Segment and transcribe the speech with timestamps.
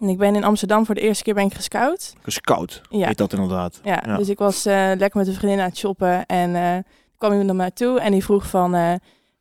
[0.00, 2.12] En ik ben in Amsterdam voor de eerste keer ben ik gescout.
[2.22, 3.06] Gescout, Ja.
[3.06, 3.80] heet dat inderdaad.
[3.84, 4.16] Ja, Ja.
[4.16, 6.76] dus ik was eh, lekker met een vriendin aan het shoppen en eh
[7.18, 8.94] kwam iemand naar mij toe en die vroeg van, eh,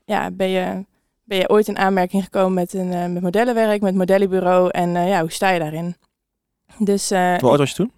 [0.06, 0.86] ja, ben je,
[1.24, 5.32] ben je ooit in aanmerking gekomen met, een, met modellenwerk, met modellenbureau en ja, hoe
[5.32, 5.96] sta je daarin?
[6.78, 7.92] Dus Hoe oud was je toen?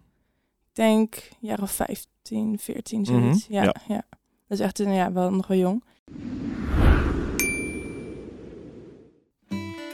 [0.69, 3.47] ik denk jaar of 15, 14, zoiets.
[3.47, 4.01] Mhm, ja, ja.
[4.47, 5.83] Dat is echt een, ja, wel, nog wel jong.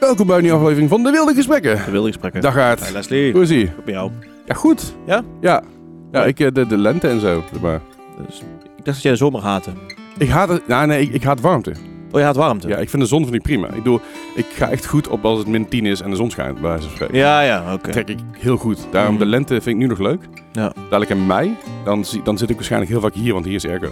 [0.02, 1.82] Welkom bij een nieuwe aflevering van De Wilde Gesprekken.
[1.86, 2.42] De wilde gesprekken.
[2.42, 2.80] Dag Aart.
[2.80, 3.70] Hey Leslie, Hoe is ie?
[3.86, 4.12] bij jou.
[4.46, 4.96] Ja, goed.
[5.06, 5.22] Ja?
[5.42, 5.64] Ja.
[6.12, 7.44] Ja, ik, eh, de, de lente en zo.
[7.62, 7.82] Maar
[8.28, 8.40] Dus,
[8.78, 9.72] ik dacht dat jij de zomer haatte.
[10.18, 11.72] ik haat het, nou, nee, ik, ik haat warmte.
[12.12, 12.68] Oh, je haat warmte?
[12.68, 13.68] Ja, ik vind de zon vind ik prima.
[13.68, 14.00] Ik bedoel,
[14.36, 16.70] ik ga echt goed op als het min 10 is en de zon schijnt, bij
[16.70, 17.16] wijze van spreken.
[17.18, 17.92] ja, ja, oké.
[17.92, 18.88] trek ik heel goed.
[18.92, 19.24] Daarom, Mhm.
[19.24, 20.22] de lente vind ik nu nog leuk.
[20.52, 20.74] Ja.
[20.84, 23.90] Dadelijk in mei, dan, dan zit ik waarschijnlijk heel vaak hier, want hier is airco.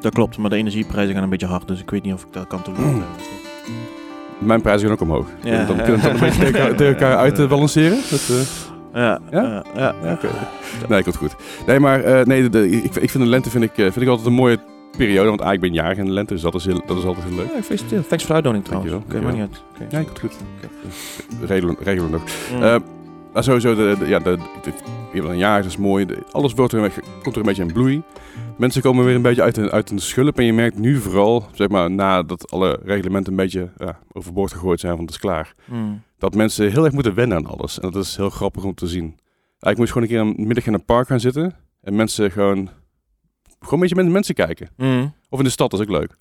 [0.00, 2.32] Dat klopt, maar de energieprijzen gaan een beetje hard, dus ik weet niet of ik
[2.32, 2.74] dat kan doen.
[2.94, 3.02] Mm.
[4.38, 5.26] Mijn prijzen gaan ook omhoog.
[5.42, 5.64] Ja.
[5.64, 7.98] Dan kunnen we het dan een beetje tegen elkaar, uit te balanceren.
[8.10, 8.36] Dat, eh,
[9.02, 9.42] Ja, Ja?
[9.42, 9.94] ja, ja.
[10.02, 10.28] Ja, oké.
[10.88, 11.36] Nee, komt goed.
[11.66, 14.00] Nee, maar eh, nee, de, de- ik, ik vind de lente vind ik, eh, vind
[14.00, 14.58] ik altijd een mooie
[14.96, 15.28] periode.
[15.28, 17.26] Want eigenlijk ben ik jarig in de lente, dus dat is, heel, dat is altijd
[17.26, 17.46] heel leuk.
[17.46, 18.08] Ja, gefeliciteerd.
[18.08, 18.92] Thanks voor de uitnodiging trouwens.
[18.92, 19.86] Dankjewel, Oké, maar niet uit.
[19.88, 19.96] Oké.
[19.96, 20.36] Ja, komt goed.
[21.48, 22.22] Regelen, regelen we nog.
[22.54, 22.62] Mm.
[22.62, 22.76] Eh,
[23.36, 24.72] maar sowieso, de, de- ja, de, de,
[25.22, 26.04] een jaar, is mooi.
[26.06, 26.90] De- alles wordt er, een
[27.22, 28.02] komt er een beetje in bloei.
[28.58, 30.38] Mensen komen weer een beetje uit hun, uit hun schulp.
[30.38, 34.80] En je merkt nu vooral, zeg maar, nadat alle reglementen een beetje ja, overboord gegooid
[34.80, 35.52] zijn, want het is klaar.
[35.64, 36.02] Mm.
[36.18, 37.80] Dat mensen heel erg moeten wennen aan alles.
[37.80, 39.14] En dat is heel grappig om te zien.
[39.60, 41.54] Eigenlijk moet je gewoon een keer aan middag in een park gaan zitten.
[41.82, 42.56] En mensen gewoon,
[43.58, 44.68] gewoon een beetje met de mensen kijken.
[44.76, 45.14] Mm.
[45.28, 46.16] Of in de stad, dat is ook leuk.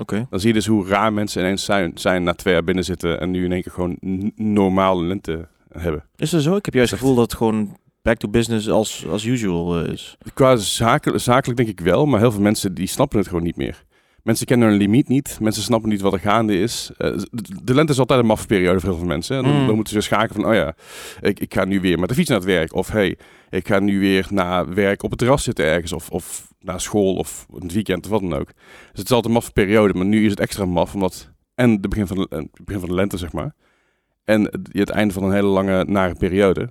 [0.00, 0.26] Oké.
[0.30, 3.20] Dan zie je dus hoe raar mensen ineens zijn, zijn na twee jaar binnen zitten.
[3.20, 6.04] En nu in één keer gewoon n- normale lente hebben.
[6.16, 6.56] Is dat zo?
[6.56, 9.92] Ik heb juist het gevoel dat het gewoon back to business als, als usual eh,
[9.92, 10.16] is.
[10.34, 13.56] Qua zaken, zakelijk denk ik wel, maar heel veel mensen die snappen het gewoon niet
[13.56, 13.84] meer.
[14.22, 15.38] Mensen kennen hun limiet niet.
[15.40, 16.90] Mensen snappen niet wat er gaande is.
[16.96, 17.12] Eh,
[17.62, 19.36] de, lente is altijd een maffe periode voor heel veel mensen.
[19.36, 19.66] En dan, Mm.
[19.66, 20.74] dan moeten ze schakelen van, oh ja,
[21.20, 22.74] ik, ik ga nu weer met de fiets naar het werk.
[22.74, 23.18] Of hey,
[23.50, 25.92] ik ga nu weer na werk op het terras zitten ergens.
[25.92, 28.46] Of, of naar school of een weekend of wat dan ook.
[28.46, 28.54] Dus
[28.92, 30.94] het is altijd een maffe periode, maar nu is het extra maf.
[30.94, 33.54] Omdat, en het begin van de, het begin van de lente, zeg maar.
[34.30, 36.68] En het, het einde van een hele lange, nare periode.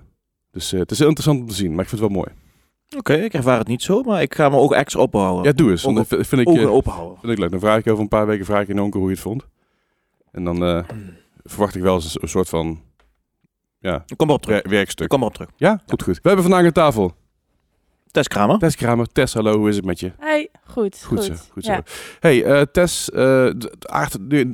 [0.50, 2.30] Dus eh, het is heel interessant om te zien, maar ik vind het wel mooi.
[2.96, 5.44] Oké, ik ervaar het niet zo, maar ik ga me ook extra ophouden.
[5.44, 5.86] Ja, doe eens.
[5.86, 7.18] Ogen- vind ik, Ogen eh, open houden.
[7.20, 7.50] Vind ik leuk.
[7.50, 9.46] Dan vraag ik over een paar weken vraag ik in onkel hoe je het vond.
[10.32, 10.84] En dan eh,
[11.44, 12.16] verwacht ik wel eens
[18.10, 18.58] Tess Kramer.
[18.58, 19.06] Tess Kramer.
[19.12, 20.12] Tess, hallo, hoe is het met je?
[20.20, 21.02] Hi, goed.
[21.06, 21.32] Goed, zo.
[21.52, 21.78] Goed zo.
[22.20, 24.44] Hey, eh, Tess, eh, d- Aart, doe,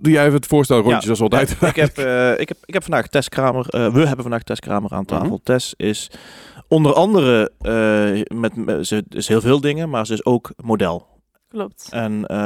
[0.00, 1.56] jij even het voorstel rondje zoals altijd?
[1.60, 4.42] Ja, ik, heb, eh, ik, heb, ik heb vandaag Tess Kramer, eh, we hebben vandaag
[4.42, 5.26] Tess Kramer aan tafel.
[5.26, 5.36] Mhm.
[5.42, 6.10] Tess is
[6.68, 11.06] onder andere, eh, met, met, ze is heel veel dingen, maar ze is ook model.
[11.48, 11.88] Klopt.
[11.90, 12.36] En eh,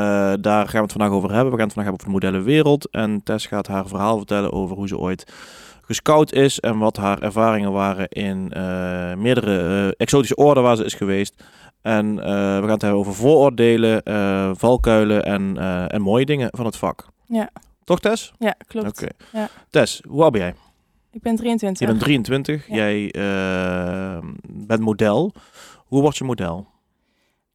[0.41, 1.51] daar gaan we het vandaag over hebben.
[1.53, 2.91] We gaan het vandaag hebben over de modellenwereld.
[2.91, 5.33] En Tess gaat haar verhaal vertellen over hoe ze ooit
[5.85, 10.85] gescout is en wat haar ervaringen waren in eh, meerdere eh, exotische orden waar ze
[10.85, 11.45] is geweest.
[11.81, 14.03] En eh, we gaan het hebben over vooroordelen,
[14.59, 17.07] valkuilen en, en mooie dingen van het vak.
[17.27, 17.51] Ja.
[17.85, 18.33] Toch Tess?
[18.39, 18.89] Ja, klopt.
[18.89, 19.09] Oké.
[19.33, 19.49] Ja.
[19.71, 20.55] Tess, hoe oud ben jij?
[21.11, 21.87] Ik ben 23.
[21.87, 22.69] Je bent 23.
[22.69, 22.75] Ja.
[22.75, 23.11] Jij
[24.49, 25.33] bent model.
[25.87, 26.67] Hoe word je model?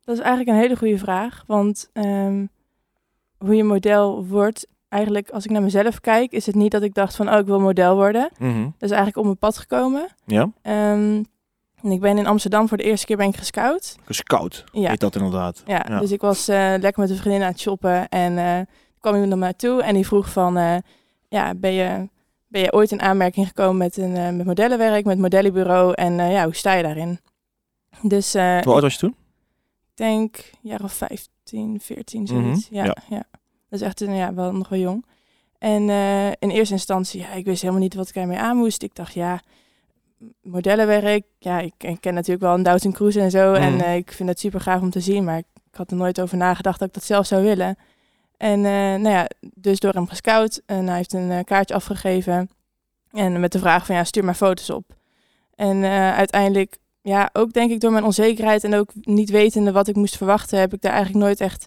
[0.04, 1.44] Dat is eigenlijk een hele goede vraag.
[1.48, 2.46] Want ehm,
[3.38, 6.94] hoe je model wordt, eigenlijk als ik naar mezelf kijk, is het niet dat ik
[6.94, 8.30] dacht van, oh, ik wil model worden.
[8.40, 8.62] Mhm.
[8.64, 10.08] Dat is eigenlijk op mijn pad gekomen.
[10.26, 10.52] Ja?
[10.62, 11.24] Ehm,
[11.82, 13.96] en ik ben in Amsterdam voor de eerste keer ben ik gescout.
[14.06, 14.90] Gescout Ja.
[14.90, 15.64] heet dat inderdaad.
[15.66, 16.00] Ja, Ja.
[16.00, 18.60] dus ik was eh, lekker met een vriendin aan het shoppen en eh,
[19.00, 20.76] kwam iemand naar mij toe en die vroeg van, eh,
[21.30, 22.10] ja, ben je,
[22.48, 26.56] ben je ooit in aanmerking gekomen met, een, met modellenwerk, met modellenbureau en ja, hoe
[26.56, 27.20] sta je daarin?
[28.02, 29.16] Dus Hoe oud was je toen?
[29.90, 32.68] ik denk jaar of 15, 14, Mhm, zoiets.
[32.72, 32.96] ja, ja.
[33.10, 33.24] ja.
[33.70, 35.06] Dat is echt een, ja, wel nog wel jong.
[35.58, 38.84] En eh, in eerste instantie, ja, ik wist helemaal niet wat ik ermee aan moest.
[38.84, 39.42] Ik dacht, ja,
[40.42, 43.54] modellenwerk, ja, ik, ik ken natuurlijk wel een Doutzen Cruise en zo.
[43.54, 43.82] En Mhm.
[43.84, 46.22] eh, ik vind het super gaaf om te zien, maar ik, ik had er nooit
[46.22, 47.76] over nagedacht dat ik dat zelf zou willen.
[48.38, 52.50] En eh, nou ja, dus door hem gescout en hij heeft een kaartje afgegeven.
[53.12, 54.96] En met de vraag van, ja, stuur maar foto's op.
[55.56, 55.84] En
[56.16, 60.18] uiteindelijk ja, ook denk ik door mijn onzekerheid en ook niet wetende wat ik moest
[60.18, 61.66] verwachten, heb ik daar eigenlijk nooit echt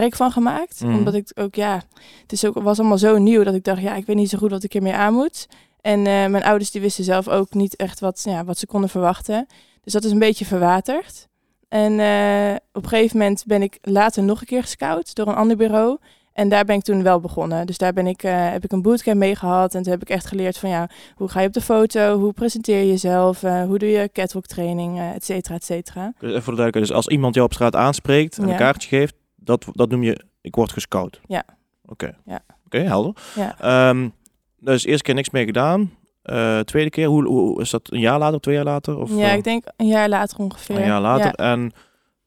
[0.00, 0.80] werk van gemaakt.
[0.80, 0.94] Mhm.
[0.94, 1.82] Omdat ik ook, ja,
[2.22, 4.38] het is ook, was allemaal zo nieuw dat ik dacht, ja, ik weet niet zo
[4.38, 5.46] goed wat ik ermee aan moet.
[5.80, 8.90] En eh, mijn ouders die wisten zelf ook niet echt wat, ja, wat ze konden
[8.90, 9.46] verwachten.
[9.82, 11.28] Dus dat is een beetje verwaterd.
[11.68, 15.34] En eh, op een gegeven moment ben ik later nog een keer gescout door een
[15.34, 15.98] ander bureau.
[16.32, 17.66] En daar ben ik toen wel begonnen.
[17.66, 19.74] Dus daar ben ik, eh, heb ik een bootcamp mee gehad.
[19.74, 22.18] En toen heb ik echt geleerd van ja, hoe ga je op de foto?
[22.18, 23.40] Hoe presenteer je jezelf?
[23.40, 25.00] hoe doe je catwalk training?
[25.14, 26.12] et cetera, et cetera.
[26.18, 28.50] Dus even voor de duidelijkheid, dus als iemand jou op straat aanspreekt en Ja.
[28.52, 29.14] een kaartje geeft,
[29.44, 31.20] dat, dat noem je, ik word gescout.
[31.26, 31.44] Ja.
[31.86, 32.16] Oké.
[32.24, 32.40] Ja.
[32.64, 33.12] Oké, helder.
[33.34, 33.60] Ja.
[33.60, 34.08] Ehm,
[34.58, 35.90] dus eerst keer niks mee gedaan.
[36.22, 37.92] Eh, tweede keer, hoe, hoe is dat?
[37.92, 38.98] Een jaar later, twee jaar later?
[38.98, 40.76] Of, ja, eh, ik denk een jaar later ongeveer.
[40.76, 41.32] een jaar later.
[41.36, 41.52] Ja.
[41.52, 41.72] En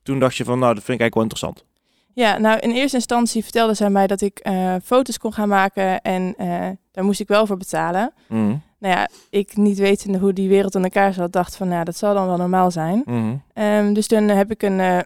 [0.02, 1.64] toen dacht je van, nou, dat vind ik eigenlijk wel interessant.
[2.14, 6.00] Ja, nou in eerste instantie vertelde zij mij dat ik eh, foto's kon gaan maken
[6.00, 6.34] en
[6.92, 8.12] daar moest ik wel voor betalen.
[8.28, 8.56] Mhm.
[8.78, 11.96] Nou ja, ik niet wetende hoe die wereld in elkaar zat, dacht van ja, dat
[11.96, 13.04] zal dan wel normaal zijn.
[13.52, 14.78] Ehm, dus toen heb ik een,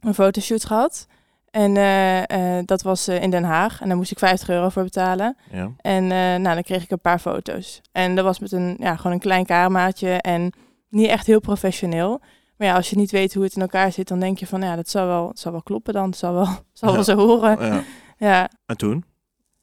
[0.00, 1.06] een fotoshoot gehad.
[1.56, 3.80] En eh, eh, dat was eh, in Den Haag.
[3.80, 5.36] En daar moest ik 50 euro voor betalen.
[5.52, 5.70] Ja.
[5.80, 6.06] En
[6.42, 7.80] nou, dan kreeg ik een paar foto's.
[7.92, 10.52] En dat was met een, ja, gewoon een klein cameraatje en
[10.88, 12.20] niet echt heel professioneel.
[12.56, 14.60] Maar ja, als je niet weet hoe het in elkaar zit, dan denk je van
[14.62, 16.06] ja, dat zal wel, zal wel kloppen dan.
[16.06, 17.66] Het zal wel, zal wel zo horen.
[17.66, 17.82] ja.
[18.18, 19.04] Ja, En toen?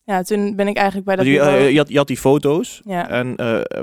[0.03, 2.81] ja, toen ben ik eigenlijk bij dat je, bureau- je, had, je had die foto's,
[2.85, 3.35] Ja, en,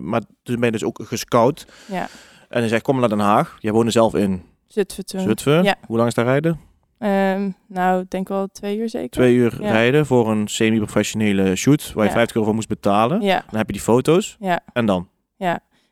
[0.03, 1.67] maar toen ben je dus ook gescout.
[1.87, 2.09] ja.
[2.49, 3.57] En hij zegt, kom naar Den Haag.
[3.61, 5.21] Jij woonde zelf in Zutphen toen.
[5.21, 5.63] Zutphen.
[5.63, 5.75] Ja.
[5.87, 6.61] Hoe lang is daar rijden?
[7.01, 9.11] Ehm, nou, ik denk wel twee uur zeker.
[9.11, 9.71] Twee uur Ja.
[9.71, 12.17] rijden voor een semi-professionele shoot, waar je Ja.
[12.17, 13.21] 50 euro voor moest betalen.
[13.21, 14.37] Ja, Dan heb je die foto's.
[14.41, 14.61] ja.
[14.73, 15.09] En dan?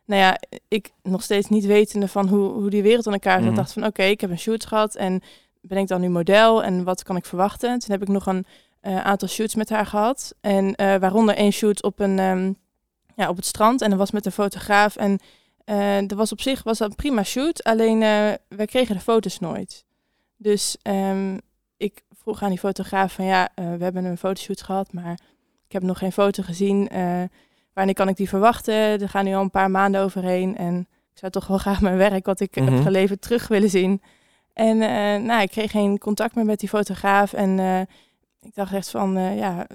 [0.05, 0.39] nou ja,
[0.69, 3.55] ik nog steeds niet wetende van hoe, hoe die wereld in elkaar zat, Mhm.
[3.57, 5.23] dacht van oké, ik heb een shoot gehad en
[5.61, 7.79] ben ik dan nu model en wat kan ik verwachten?
[7.79, 8.45] Toen heb ik nog een
[8.81, 12.53] eh, aantal shoots met haar gehad en eh, waaronder één shoot op, een, ehm,
[13.17, 15.19] ja, op het strand en dat was met een fotograaf en
[15.65, 17.99] eh dat was op zich was dat een prima shoot, alleen
[18.49, 19.85] wij kregen de foto's nooit.
[20.41, 21.39] Dus ehm,
[21.77, 25.13] ik vroeg aan die fotograaf van ja, eh, we hebben een fotoshoot gehad, maar
[25.67, 26.89] ik heb nog geen foto gezien.
[26.89, 27.23] eh,
[27.73, 28.75] wanneer kan ik die verwachten?
[28.75, 30.57] Er gaan nu al een paar maanden overheen.
[30.57, 30.79] En
[31.13, 32.73] ik zou toch wel graag mijn werk, wat ik Mhm.
[32.73, 34.03] heb geleverd, terug willen zien.
[34.53, 37.33] En eh, nou, ik kreeg geen contact meer met die fotograaf.
[37.33, 37.59] En
[38.41, 39.67] ik dacht echt van, eh, ja,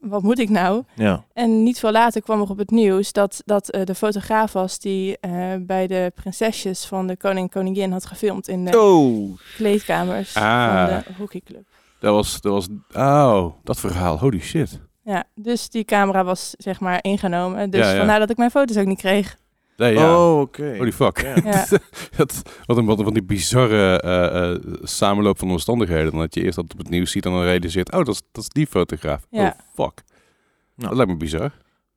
[0.00, 0.82] wat moet ik nou?
[0.94, 1.24] Ja.
[1.32, 4.78] En niet veel later kwam er op het nieuws dat, dat eh, de fotograaf was
[4.78, 9.38] die eh, bij de prinsesjes van de koning en koningin had gefilmd in de Oh.
[9.56, 10.74] kleedkamers Ah.
[10.88, 11.66] van de hockeyclub.
[12.00, 14.80] Dat was, dat was, oh, dat verhaal, holy shit.
[15.02, 17.70] Ja, dus die camera was zeg maar ingenomen.
[17.70, 17.96] Dus Ja, ja.
[17.98, 19.36] vandaar dat ik mijn foto's ook niet kreeg.
[19.76, 20.16] Nee, ja.
[20.18, 20.76] Oh, oké.
[20.76, 21.24] Holy fuck.
[22.16, 26.10] Dat, wat, een, wat, een, wat die bizarre eh, eh, samenloop van omstandigheden.
[26.10, 28.22] Dan dat je eerst dat op het nieuws ziet en dan realiseert, oh, dat is,
[28.32, 29.26] dat is die fotograaf.
[29.30, 29.40] Oh,
[29.74, 30.02] fuck.
[30.76, 30.88] Nou.
[30.88, 31.50] Dat lijkt me bizar.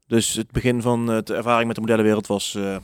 [0.08, 2.78] Dus het begin van eh, de ervaring met de modellenwereld was, eh,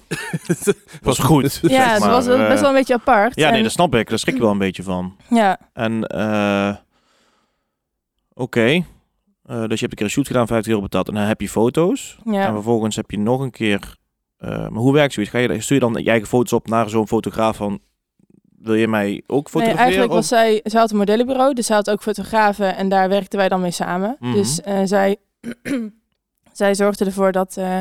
[1.01, 1.59] was goed.
[1.61, 2.09] Ja, zeg het maar.
[2.09, 3.35] was wel Eh, best wel een beetje apart.
[3.35, 4.09] Ja, nee, En- dat snap ik.
[4.09, 5.17] Daar schrik je wel een beetje van.
[5.29, 6.75] Ja, En, eh,
[8.33, 8.61] oké.
[8.65, 8.83] Eh,
[9.67, 11.07] dus je hebt een keer een shoot gedaan, 50 euro betaald.
[11.07, 12.17] En dan heb je foto's.
[12.25, 12.51] En ja.
[12.53, 13.95] vervolgens heb je nog een keer...
[14.43, 15.31] eh, maar hoe werkt zoiets?
[15.31, 17.79] Ga je, stuur je dan je eigen foto's op naar zo'n fotograaf van...
[18.57, 19.83] Wil je mij ook Nee, fotograferen?
[19.83, 23.39] eigenlijk was zij, zij had een modellenbureau, dus zij had ook fotografen en daar werkten
[23.39, 24.15] wij dan mee samen.
[24.19, 24.33] Mhm.
[24.33, 25.17] Dus eh, zij,
[26.51, 27.79] zij zorgde ervoor dat, eh,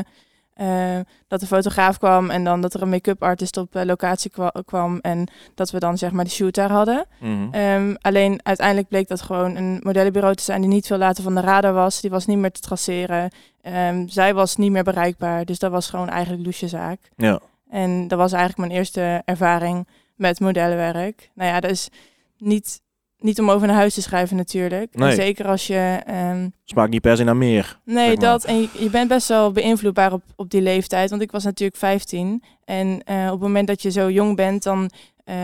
[0.53, 4.31] eh, dat de fotograaf kwam en dan dat er een make-up artist op eh, locatie
[4.31, 7.05] kwa- kwam en dat we dan zeg maar de shoot daar hadden.
[7.19, 7.47] Mhm.
[7.51, 11.35] Ehm, alleen uiteindelijk bleek dat gewoon een modellenbureau te zijn die niet veel later van
[11.35, 12.01] de radar was.
[12.01, 13.29] Die was niet meer te traceren.
[13.61, 16.99] Ehm, zij was niet meer bereikbaar, dus dat was gewoon eigenlijk loesje zaak.
[17.15, 17.39] Ja.
[17.69, 21.29] En dat was eigenlijk mijn eerste ervaring met modellenwerk.
[21.33, 21.89] Nou ja, dat is
[22.37, 22.81] niet,
[23.23, 24.95] niet om over naar huis te schrijven natuurlijk.
[24.95, 25.15] Nee.
[25.15, 26.01] Zeker als je...
[26.05, 27.79] ehm, Smaakt niet per se naar meer.
[27.85, 28.25] nee, Zeg maar.
[28.25, 28.43] dat.
[28.43, 31.09] En je, je bent best wel beïnvloedbaar op, op die leeftijd.
[31.09, 32.43] Want ik was natuurlijk 15.
[32.65, 34.89] En eh, op het moment dat je zo jong bent, dan...
[35.23, 35.35] eh,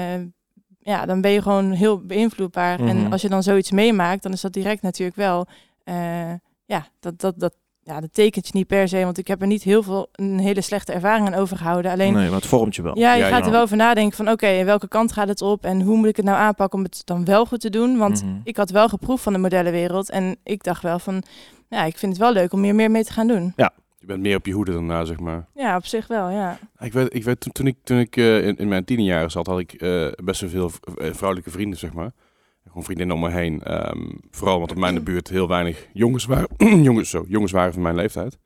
[0.80, 2.80] ja, dan ben je gewoon heel beïnvloedbaar.
[2.80, 2.88] Mhm.
[2.90, 5.46] En als je dan zoiets meemaakt, dan is dat direct natuurlijk wel...
[5.84, 6.34] eh,
[6.66, 7.54] ja, dat, dat, dat,
[7.89, 9.03] ja, dat tekent je niet per se.
[9.03, 11.91] Want ik heb er niet heel veel een hele slechte ervaring aan overgehouden.
[11.91, 12.98] Alleen Nee, maar het vormt je wel.
[12.98, 13.46] ja, je Ja, gaat ja.
[13.46, 16.08] er wel over nadenken van oké, in welke kant gaat het op en hoe moet
[16.08, 17.98] ik het nou aanpakken om het dan wel goed te doen?
[17.98, 18.34] Want Mhm.
[18.43, 21.24] ik had wel geproefd van de modellenwereld en ik dacht wel van,
[21.69, 23.53] ja, ik vind het wel leuk om hier meer mee te gaan doen.
[24.01, 25.46] Je bent meer op je hoede daarna, zeg maar.
[25.55, 26.58] Ja, op zich wel, ja.
[26.79, 29.48] Ik weet, ik weet toen, toen ik, toen ik eh, in, in mijn tienerjaren zat,
[29.48, 32.12] had ik eh, best wel veel eh, vrouwelijke vrienden, zeg maar.
[32.83, 33.63] Vriendinnen om me heen.
[33.63, 36.48] Ehm, vooral want op mijn buurt heel weinig jongens waren,
[36.89, 38.38] jongens, zo, jongens waren van mijn leeftijd.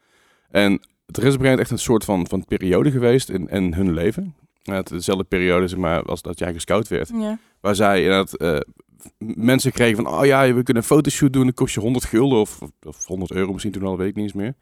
[0.52, 3.94] En er is op een echt een soort van, van periode geweest in, in hun
[3.94, 4.36] leven.
[4.64, 7.12] Het- dezelfde periode zeg maar, als dat jij gescout werd.
[7.14, 7.38] ja.
[7.62, 8.58] Waar zij inderdaad eh,
[9.36, 12.40] mensen kregen van, oh ja, we kunnen een fotoshoot doen, dat kost je 100 gulden
[12.40, 14.54] of, of 100 euro misschien toen al, weet ik niet eens meer.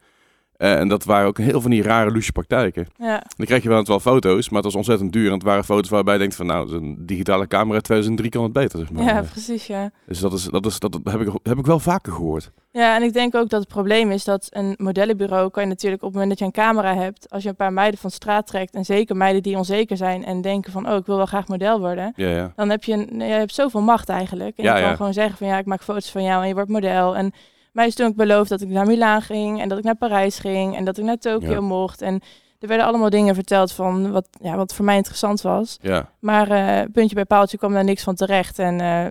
[0.62, 2.86] Eh, en dat waren ook heel van die rare loesje praktijken.
[2.96, 5.26] Ja, Dan krijg je wel wel foto's, maar het was ontzettend duur.
[5.26, 8.52] En het waren foto's waarbij je denkt van, nou, een digitale camera 2003 kan het
[8.52, 9.04] beter, zeg maar.
[9.04, 9.90] ja, precies, ja.
[10.06, 12.50] Dus dat, is, dat, is, dat heb, ik, heb ik wel vaker gehoord.
[12.70, 16.02] Ja, en ik denk ook dat het probleem is dat een modellenbureau kan je natuurlijk
[16.02, 18.46] op het moment dat je een camera hebt, als je een paar meiden van straat
[18.46, 21.48] trekt, en zeker meiden die onzeker zijn en denken van, oh, ik wil wel graag
[21.48, 22.52] model worden, Ja, ja.
[22.56, 24.56] dan heb je, een, je hebt zoveel macht eigenlijk.
[24.56, 26.54] En Ja, je kan gewoon zeggen van ja, ik maak foto's van jou en je
[26.54, 27.16] wordt model.
[27.16, 27.32] En
[27.72, 30.38] mij is toen ook beloofd dat ik naar Milaan ging en dat ik naar Parijs
[30.38, 31.60] ging en dat ik naar Tokio Ja.
[31.60, 32.02] mocht.
[32.02, 32.20] En
[32.58, 35.78] er werden allemaal dingen verteld van wat, ja, wat voor mij interessant was.
[35.80, 39.06] Ja, Maar eh, puntje bij paaltje kwam daar niks van terecht en eh,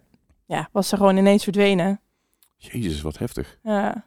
[0.45, 1.99] ja, was er gewoon ineens verdwenen.
[2.57, 3.57] jezus, wat heftig.
[3.63, 4.05] Ja,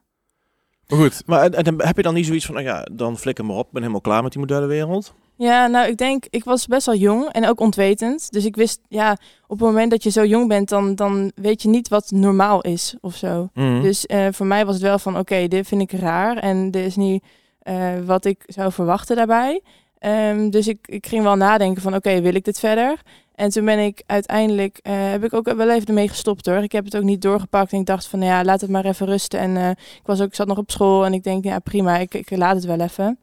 [0.88, 3.18] Maar goed, Maar en, en dan heb je dan niet zoiets van, nou ja, dan
[3.18, 5.14] flikker maar op, ben helemaal klaar met die modellenwereld?
[5.36, 8.32] Ja, nou, ik denk, ik was best wel jong en ook ontwetend.
[8.32, 9.12] Dus ik wist, ja,
[9.46, 12.60] op het moment dat je zo jong bent, dan, dan weet je niet wat normaal
[12.60, 13.48] is of zo.
[13.54, 13.82] Mhm.
[13.82, 16.84] Dus eh, voor mij was het wel van, oké, dit vind ik raar en dit
[16.86, 17.24] is niet
[17.58, 19.60] eh, wat ik zou verwachten daarbij.
[20.04, 23.00] Ehm, dus ik, ik ging wel nadenken van, oké, wil ik dit verder?
[23.34, 26.56] En toen ben ik uiteindelijk, eh, heb ik ook wel even ermee gestopt hoor.
[26.56, 28.84] Ik heb het ook niet doorgepakt en ik dacht van, nou ja, laat het maar
[28.84, 29.40] even rusten.
[29.40, 31.98] En eh, ik, was ook, ik zat nog op school en ik denk, ja prima,
[31.98, 33.18] ik, ik laat het wel even.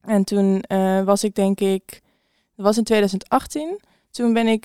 [0.00, 2.02] En toen eh, was ik denk ik,
[2.56, 3.80] dat was in 2018.
[4.10, 4.64] Toen ben ik,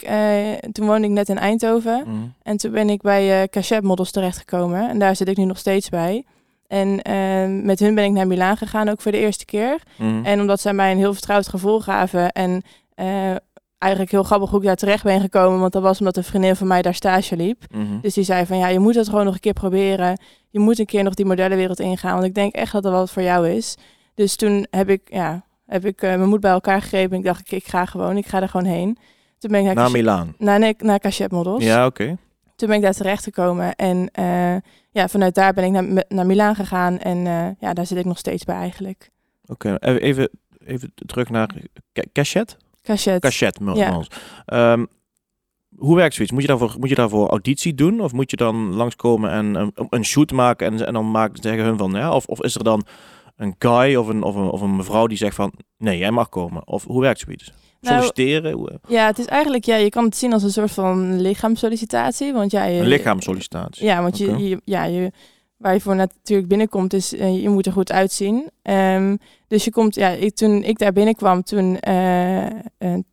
[0.71, 2.03] toen woonde ik net in Eindhoven.
[2.07, 2.27] Mhm.
[2.43, 4.89] En toen ben ik bij eh Cachet Models terechtgekomen.
[4.89, 6.25] En daar zit ik nu nog steeds bij.
[6.71, 9.81] En eh, met hun ben ik naar Milaan gegaan, ook voor de eerste keer.
[9.97, 10.25] Mhm.
[10.25, 12.31] En omdat zij mij een heel vertrouwd gevoel gaven.
[12.31, 12.61] En
[12.95, 13.35] eh,
[13.77, 15.59] eigenlijk heel grappig hoe ik daar terecht ben gekomen.
[15.59, 17.63] Want dat was omdat een vriendin van mij daar stage liep.
[17.71, 17.99] Mhm.
[18.01, 20.19] Dus die zei van ja, je moet het gewoon nog een keer proberen.
[20.49, 22.13] Je moet een keer nog die modellenwereld ingaan.
[22.13, 23.77] Want ik denk echt dat dat wat voor jou is.
[24.15, 27.11] Dus toen heb ik, ja, heb ik eh, mijn moed bij elkaar gegrepen.
[27.11, 28.97] En ik dacht, ik, ik ga gewoon, ik ga er gewoon heen.
[29.37, 30.35] Toen ben ik naar, Milaan.
[30.37, 31.63] naar, nee, naar Cachet Models.
[31.63, 32.17] Ja, oké.
[32.61, 33.75] Toen ben ik daar terecht gekomen.
[33.75, 34.55] En eh,
[34.91, 36.99] ja, vanuit daar ben ik naar, naar Milaan gegaan.
[36.99, 39.09] En eh, ja, daar zit ik nog steeds bij eigenlijk.
[39.45, 40.29] Oké, even, even,
[40.65, 41.49] even terug naar
[41.93, 42.57] Ca- Cachet?
[42.83, 43.21] Cachet.
[43.21, 44.01] Cachet, Ja.
[44.45, 44.85] Ehm,
[45.77, 46.33] hoe werkt zoiets?
[46.33, 48.01] Moet je, daarvoor, moet je daarvoor auditie doen?
[48.01, 51.63] Of moet je dan langskomen en een, een shoot maken en, en dan maken, zeggen
[51.63, 52.13] hun van ja?
[52.13, 52.83] Of, of is er dan
[53.35, 56.29] een guy of een, of, een, of een mevrouw die zegt van nee, jij mag
[56.29, 56.67] komen?
[56.67, 57.53] Of hoe werkt zoiets?
[57.81, 58.51] Nou, Solliciteren?
[58.51, 62.33] Hoe- Ja, het is eigenlijk, ja, je kan het zien als een soort van lichaamssollicitatie.
[62.33, 63.85] Want ja, je, Een lichaamssollicitatie?
[63.85, 65.11] Ja, want je, je, ja, je,
[65.57, 68.49] waar je voor natuurlijk binnenkomt, is eh, je moet er goed uitzien.
[68.61, 69.15] Ehm,
[69.47, 72.51] dus je komt, ja, ik, toen ik daar binnenkwam, toen, eh, eh,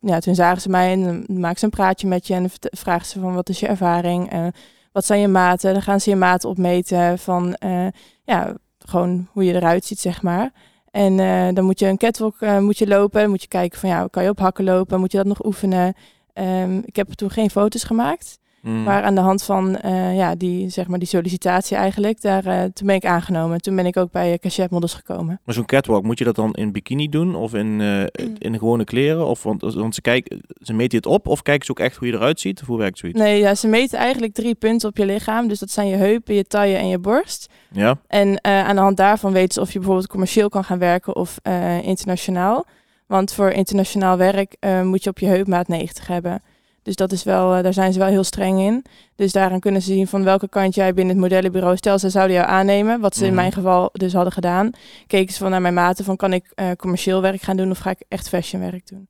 [0.01, 3.05] ja, toen zagen ze mij en dan maken ze een praatje met je en vragen
[3.07, 4.47] ze van wat is je ervaring, Eh,
[4.91, 5.73] wat zijn je maten.
[5.73, 7.87] Dan gaan ze je maten opmeten van, eh,
[8.23, 10.51] ja, gewoon hoe je eruit ziet, zeg maar.
[10.91, 13.79] En eh, dan moet je een catwalk eh, moet je lopen, dan moet je kijken
[13.79, 15.93] van, ja, kan je op hakken lopen, moet je dat nog oefenen.
[16.33, 18.39] Ehm, ik heb toen geen foto's gemaakt.
[18.61, 18.83] Mm.
[18.83, 22.63] Maar aan de hand van eh, ja, die, zeg maar, die sollicitatie eigenlijk, daar, eh,
[22.63, 23.61] toen ben ik aangenomen.
[23.61, 25.39] Toen ben ik ook bij uh, Cachet Models gekomen.
[25.45, 28.83] Maar zo'n catwalk, moet je dat dan in bikini doen of in, eh, in gewone
[28.83, 29.27] kleren?
[29.27, 32.07] Of, want, want ze, kijken, ze meten het op of kijken ze ook echt hoe
[32.07, 32.61] je eruit ziet?
[32.61, 33.19] Of hoe werkt zoiets?
[33.19, 35.47] Nee, ja, ze meten eigenlijk drie punten op je lichaam.
[35.47, 37.49] Dus dat zijn je heupen, je taille en je borst.
[37.71, 37.97] Ja?
[38.07, 41.15] En eh, aan de hand daarvan weten ze of je bijvoorbeeld commercieel kan gaan werken
[41.15, 42.65] of eh, internationaal.
[43.05, 46.41] Want voor internationaal werk eh, moet je op je heupmaat 90 hebben.
[46.83, 48.85] Dus dat is wel, eh, daar zijn ze wel heel streng in.
[49.15, 51.77] Dus daaraan kunnen ze zien van welke kant jij binnen het modellenbureau...
[51.77, 53.35] Stel, ze zouden jou aannemen, wat ze in Mhm.
[53.39, 54.69] mijn geval dus hadden gedaan.
[55.07, 57.77] Keken ze van naar mijn maten van kan ik eh, commercieel werk gaan doen of
[57.77, 59.07] ga ik echt fashion werk doen.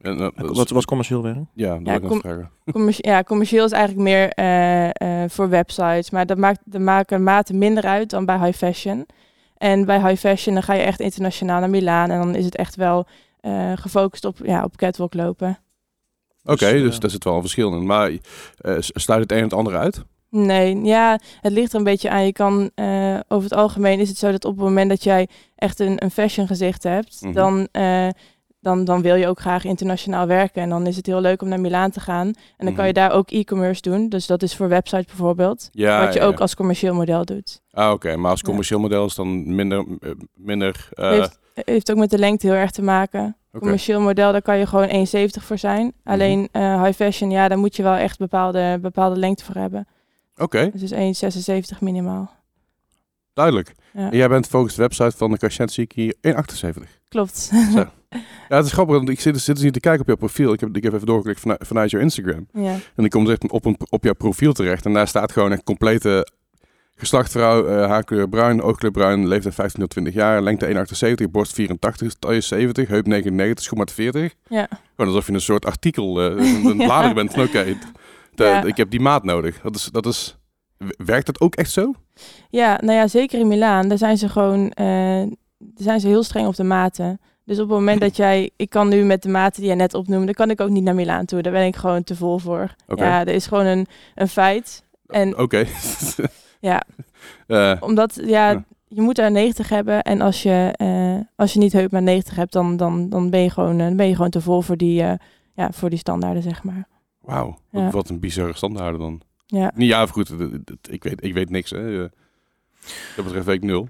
[0.00, 1.36] En, eh, Wat was commercieel werk?
[1.54, 2.50] ja, dat Ja, wil ik kom- nog vragen.
[2.72, 4.88] Commerci- ja, commercieel is eigenlijk meer eh,
[5.22, 6.10] eh, voor websites.
[6.10, 9.06] Maar dat maakt, de maken maten minder uit dan bij high fashion.
[9.56, 12.10] En bij high fashion dan ga je echt internationaal naar Milaan.
[12.10, 13.06] En dan is het echt wel
[13.40, 15.58] eh, gefocust op, ja, op catwalk lopen.
[16.44, 17.86] Oké, Dus, dus, eh, daar zit wel een verschil in.
[17.86, 18.10] Maar
[18.58, 20.02] eh, sluit het een en het andere uit?
[20.30, 22.24] Nee, ja, het ligt er een beetje aan.
[22.24, 25.28] Je kan, eh, over het algemeen is het zo dat op het moment dat jij
[25.56, 27.32] echt een, een fashion gezicht hebt, Mhm.
[27.32, 27.68] dan,
[28.60, 30.62] dan, dan wil je ook graag internationaal werken.
[30.62, 32.26] En dan is het heel leuk om naar Milaan te gaan.
[32.56, 33.00] En dan kan je Mhm.
[33.00, 34.08] daar ook e-commerce doen.
[34.08, 35.68] Dus dat is voor websites bijvoorbeeld.
[35.72, 36.38] Ja, wat je ja, ook ja.
[36.38, 37.60] als commercieel model doet.
[37.70, 38.16] Ah, oké.
[38.16, 39.84] Maar als commercieel model is dan minder...
[40.34, 43.36] minder eh, heeft, heeft ook met de lengte heel erg te maken.
[43.52, 43.60] Mhm.
[43.62, 45.92] Commercieel model, daar kan je gewoon 1,70 voor zijn.
[46.04, 49.86] Alleen eh, high fashion, ja, daar moet je wel echt bepaalde, bepaalde lengte voor hebben.
[50.36, 50.92] Oké, Dus
[51.74, 52.30] 1,76 minimaal.
[53.32, 53.72] duidelijk.
[53.92, 54.10] Ja.
[54.10, 57.00] En jij bent volgens de website van de Cachet zie ik hier 1,78.
[57.08, 57.50] Klopt.
[58.48, 60.52] Ja, het is grappig, want ik zit, zit dus niet te kijken op jouw profiel.
[60.52, 62.46] Ik heb, ik heb even doorgeklikt vanuit, vanuit jouw Instagram.
[62.52, 62.76] ja.
[62.96, 64.84] En ik kom dus echt op, een, op jouw profiel terecht.
[64.84, 66.26] En daar staat gewoon een complete
[67.02, 70.66] geslachtvrouw, eh haarkleur bruin, oogkleur bruin, leeftijd 15 tot 20 jaar, lengte
[71.26, 74.34] 1,78, borst 84, taille 70, heup 99, schoenmaat 40.
[74.48, 74.68] Ja.
[74.96, 76.26] Gewoon alsof je een soort artikel, eh,
[76.70, 76.84] een Ja.
[76.84, 77.74] blader bent oké,
[78.34, 78.62] Ja.
[78.64, 79.60] ik heb die maat nodig.
[79.60, 80.36] Dat is, dat is,
[80.96, 81.92] werkt dat ook echt zo?
[82.50, 83.88] ja, nou ja, zeker in Milaan.
[83.88, 84.72] Daar zijn ze gewoon
[85.64, 87.20] daar zijn ze heel streng op de maten.
[87.44, 89.94] Dus op het moment dat jij, ik kan nu met de maten die jij net
[89.94, 91.42] opnoemde, kan ik ook niet naar Milaan toe.
[91.42, 92.74] Daar ben ik gewoon te vol voor.
[92.86, 93.04] Oké.
[93.04, 94.82] Ja, er is gewoon een, een feit.
[95.06, 95.64] En Oké.
[96.62, 96.82] ja,
[97.46, 98.64] Eh, Omdat, ja, Ja.
[98.88, 100.02] je moet daar 90 hebben.
[100.02, 103.40] En als je, eh, als je niet heup maar 90 hebt, dan, dan, dan, ben
[103.40, 105.14] je gewoon, eh, dan ben je gewoon te vol voor die, eh,
[105.54, 106.88] ja, voor die standaarden, zeg maar.
[107.20, 107.90] Wauw, Ja.
[107.90, 109.20] wat een bizarre standaarden dan.
[109.46, 110.32] Ja, Niet ja, of goed,
[110.90, 111.70] ik weet, ik weet niks.
[111.70, 112.02] Hè.
[112.04, 112.10] Eh,
[113.16, 113.88] Dat betreft weet ik nul.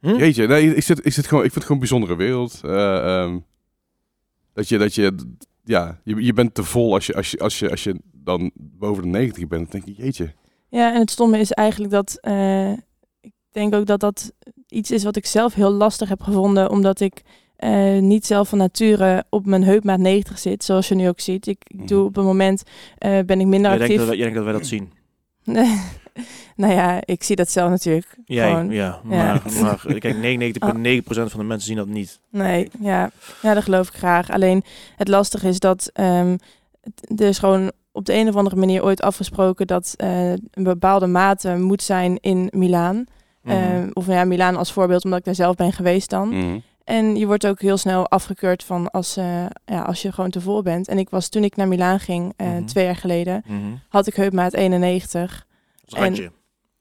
[0.00, 0.16] Hm?
[0.16, 2.60] Jeetje, nee, ik, zit, ik, zit gewoon, ik vind het gewoon een bijzondere wereld.
[2.64, 3.38] Eh, ehm,
[4.52, 5.34] dat je, dat je,
[5.64, 8.50] ja, je, je bent te vol als je, als, je, als, je, als je dan
[8.54, 9.70] boven de 90 bent.
[9.72, 10.32] Dan denk je, jeetje.
[10.78, 12.70] Ja en het stomme is eigenlijk dat, eh,
[13.20, 14.32] ik denk ook dat dat
[14.68, 17.22] iets is wat ik zelf heel lastig heb gevonden, omdat ik
[17.56, 21.46] eh, niet zelf van nature op mijn heupmaat 90 zit, zoals je nu ook ziet.
[21.46, 22.06] Ik, ik doe Mhm.
[22.06, 22.62] op een moment
[22.98, 24.06] eh, ben ik minder Jij denkt, actief.
[24.08, 24.92] dat, jij denkt dat wij dat zien.
[26.62, 28.06] nou ja, ik zie dat zelf natuurlijk.
[28.24, 29.00] Jij, Gewoon, ja.
[29.10, 29.40] ja.
[29.42, 32.20] Maar, maar kijk, 99,9% van de mensen zien dat niet.
[32.30, 33.10] Nee, ja.
[33.42, 34.30] ja, dat geloof ik graag.
[34.30, 34.62] Alleen
[34.96, 39.02] het lastige is dat het- er is gewoon op de een of andere manier ooit
[39.02, 43.04] afgesproken dat eh, een bepaalde mate moet zijn in Milaan.
[43.42, 43.54] Mhm.
[43.56, 46.28] Ehm, of ja, Milaan als voorbeeld, omdat ik daar zelf ben geweest dan.
[46.28, 46.58] Mhm.
[46.84, 50.40] En je wordt ook heel snel afgekeurd van als, eh, ja, als je gewoon te
[50.40, 50.88] vol bent.
[50.88, 52.64] En ik was toen ik naar Milaan ging, eh, Mhm.
[52.64, 53.44] twee jaar geleden,
[53.88, 55.30] had ik heupmaat 91.
[55.30, 56.32] Dat is het randje.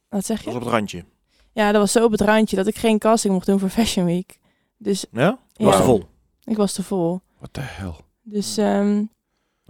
[0.09, 0.59] Wat zeg Dat je?
[0.59, 1.05] op het randje.
[1.53, 4.05] Ja, dat was zo op het randje dat ik geen casting mocht doen voor Fashion
[4.05, 4.39] Week.
[4.77, 5.37] Dus Ja?
[5.53, 6.03] ja, Was te vol.
[6.43, 7.21] ik was te vol.
[7.37, 7.93] What the hell?
[8.23, 9.03] Dus ehm,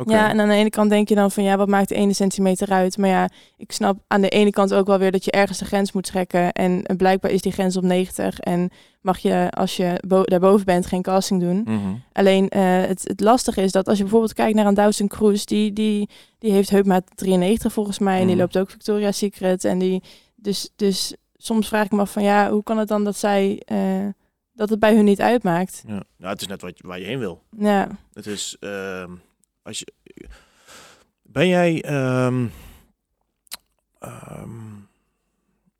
[0.06, 2.14] Ja, en aan de ene kant denk je dan van ja, wat maakt de ene
[2.14, 2.98] centimeter uit?
[2.98, 5.66] Maar ja, ik snap aan de ene kant ook wel weer dat je ergens de
[5.66, 6.52] grens moet trekken.
[6.52, 8.70] En eh, blijkbaar is die grens op 90 en
[9.02, 11.62] mag je als je bo daarboven bent geen casting doen.
[11.66, 11.94] Mhm.
[12.12, 15.46] Alleen eh, het, het lastige is dat als je bijvoorbeeld kijkt naar een Dawson Cruise,
[15.46, 18.14] die, die, die heeft heupmaat 93 volgens mij.
[18.20, 18.40] En die Mhm.
[18.40, 19.66] loopt ook Victoria's Secret.
[19.66, 20.04] En die,
[20.36, 23.62] dus, dus soms vraag ik me af van ja, hoe kan het dan dat zij
[23.66, 24.06] eh,
[24.54, 25.84] dat het bij hun niet uitmaakt?
[25.88, 26.04] Ja.
[26.18, 27.42] Nou, het is net wat, waar je heen wil.
[27.58, 29.12] Ja, Het is, ehm,
[29.64, 29.88] als je,
[31.22, 32.46] ben jij, ehm,
[34.00, 34.50] ehm,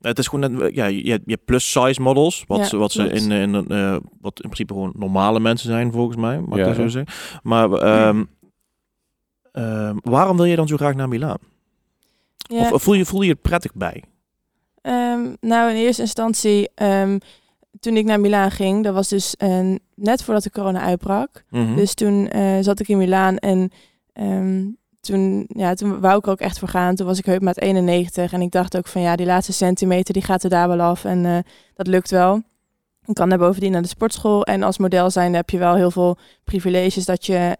[0.00, 2.76] het is gewoon net, ja, je, hebt- je hebt plus size models, wat, Ja, ze-
[2.76, 3.14] wat ze klopt.
[3.22, 6.62] in, in eh, wat in principe gewoon normale mensen zijn volgens mij, mag Ja.
[6.68, 7.40] ik dat zo zeggen.
[7.42, 8.24] Maar ehm,
[9.52, 11.38] ehm, waarom wil je dan zo graag naar Milaan?
[12.36, 12.70] ja.
[12.70, 14.02] Of voel je, voel je het prettig bij?
[14.82, 17.18] Ehm, nou, in eerste instantie, ehm,
[17.80, 21.44] toen ik naar Milaan ging, dat was dus eh, net voordat de corona uitbrak.
[21.50, 21.76] Mhm.
[21.76, 23.70] Dus toen eh, zat ik in Milaan en
[24.12, 24.64] ehm,
[25.00, 26.94] toen, ja, toen wou ik er ook echt voor gaan.
[26.94, 30.22] Toen was ik heupmaat 91 en ik dacht ook van ja, die laatste centimeter die
[30.22, 31.38] gaat er daar wel af en eh,
[31.74, 32.42] dat lukt wel.
[33.06, 35.90] Ik kan daar bovendien naar de sportschool en als model zijn heb je wel heel
[35.90, 37.56] veel privileges dat je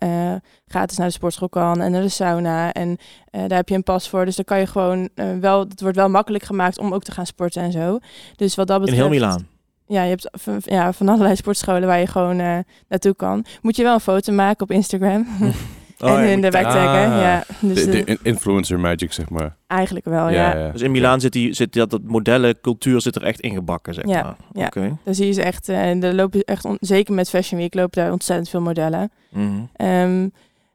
[0.66, 2.97] gratis naar de sportschool kan en naar de sauna en
[3.30, 4.25] daar heb je een pas voor.
[4.25, 5.08] Dus dan kan je gewoon
[5.41, 7.99] wel, het wordt wel makkelijk gemaakt om ook te gaan sporten en zo.
[8.36, 9.02] Dus wat dat in betreft.
[9.02, 9.51] heel Milaan.
[9.93, 13.45] Ja, je hebt van, ja, van allerlei sportscholen waar je gewoon eh, naartoe kan.
[13.63, 15.26] Moet je wel een foto maken op Instagram.
[15.99, 17.13] Oh, en ja, hun erbij taggen.
[17.13, 17.21] Ah.
[17.21, 19.57] ja, dus De, eh, de influencer magic, zeg maar.
[19.67, 20.71] eigenlijk wel, ja.
[20.71, 24.23] Dus in Milaan zit, die, zit dat, dat modellencultuur zit er echt ingebakken, zeg Ja,
[24.23, 24.37] maar.
[24.52, 24.67] ja.
[24.67, 24.97] Oké.
[25.05, 28.02] Dan zie je ze echt, eh er lopen echt, on- zeker met Fashion Week, lopen
[28.02, 29.11] daar ontzettend veel modellen.
[29.31, 29.61] Mhm.
[29.76, 30.28] Ehm,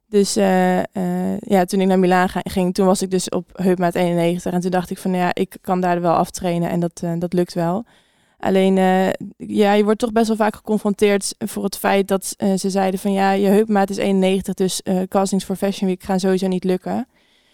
[0.09, 3.49] dus eh, eh, ja, toen ik naar Milaan ga- ging, toen was ik dus op
[3.53, 4.53] heupmaat 91.
[4.53, 7.53] En toen dacht ik van, ja, ik kan daar wel aftrainen en dat, dat lukt
[7.53, 7.85] wel.
[8.39, 12.53] Alleen, eh, ja, je wordt toch best wel vaak geconfronteerd voor het feit dat eh,
[12.53, 16.19] ze zeiden van, ja, je heupmaat is 91, dus eh, castings voor Fashion Week gaan
[16.19, 17.07] sowieso niet lukken.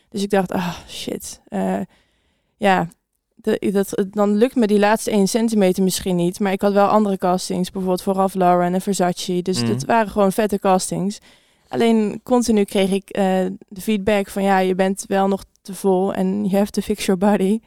[0.09, 1.41] Dus ik dacht, ah, shit.
[1.47, 1.79] Eh,
[2.57, 2.87] ja,
[3.35, 6.39] de- dat, dan lukt me die laatste 1 centimeter misschien niet.
[6.39, 9.41] Maar ik had wel andere castings, bijvoorbeeld voor Ralph Lauren en Versace.
[9.41, 9.69] Dus Mhm.
[9.71, 11.19] het waren gewoon vette castings.
[11.67, 13.07] Alleen continu kreeg ik
[13.67, 17.05] de feedback van ja, je bent wel nog te vol en you have to fix
[17.05, 17.59] your body.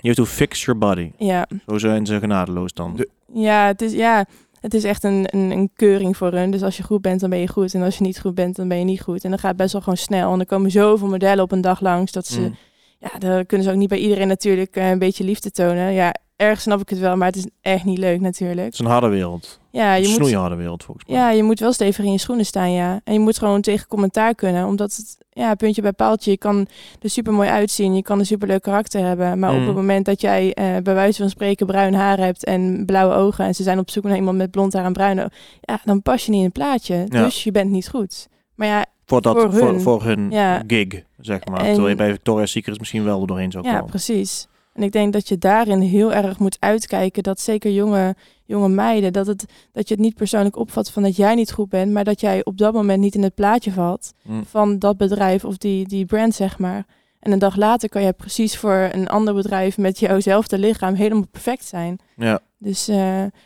[0.00, 1.12] You have to fix your body.
[1.18, 2.96] Ja, Zo zijn ze genadeloos dan.
[2.96, 4.24] De- ja, het is, ja,
[4.60, 6.50] het is echt een, een, een keuring voor hun.
[6.50, 7.74] Dus als je goed bent, dan ben je goed.
[7.74, 9.24] En als je niet goed bent, dan ben je niet goed.
[9.24, 10.32] En dan gaat het best wel gewoon snel.
[10.32, 12.56] En er komen zoveel modellen op een dag langs dat ze Mm.
[13.00, 15.92] Ja, dan kunnen ze ook niet bij iedereen natuurlijk eh, een beetje liefde tonen.
[15.92, 18.64] Ja, ergens snap ik het wel, maar het is echt niet leuk natuurlijk.
[18.64, 19.58] Het is een harde wereld.
[19.70, 21.16] Ja, Een je moet, snoeiharde wereld volgens mij.
[21.16, 23.00] ja, je moet wel stevig in je schoenen staan, ja.
[23.04, 26.66] En je moet gewoon tegen commentaar kunnen, omdat het, ja, puntje bij paaltje, je kan
[27.00, 29.60] er super mooi uitzien, je kan een super leuk karakter hebben, maar Mm.
[29.60, 33.14] op het moment dat jij eh, bij wijze van spreken bruin haar hebt en blauwe
[33.14, 36.02] ogen en ze zijn op zoek naar iemand met blond haar en bruine ja, dan
[36.02, 36.94] pas je niet in het plaatje.
[37.08, 37.22] Ja.
[37.24, 38.28] Dus je bent niet goed.
[38.54, 39.80] Maar ja, Voor, dat, Voor hun.
[39.80, 40.62] voor hun Ja.
[40.66, 41.58] gig, zeg maar.
[41.60, 43.88] En- Terwijl je bij Victoria's Secret misschien wel er doorheen zou Ja, komen.
[43.90, 44.48] precies.
[44.72, 49.12] En ik denk dat je daarin heel erg moet uitkijken dat zeker jonge, jonge meiden,
[49.12, 52.04] dat, het, dat je het niet persoonlijk opvat van dat jij niet goed bent, maar
[52.04, 54.44] dat jij op dat moment niet in het plaatje valt Mm.
[54.44, 56.84] van dat bedrijf of die, die brand, zeg maar.
[57.20, 61.26] En een dag later kan je precies voor een ander bedrijf met jouwzelfde lichaam helemaal
[61.30, 61.98] perfect zijn.
[62.16, 62.40] Ja.
[62.58, 62.96] Dus, eh,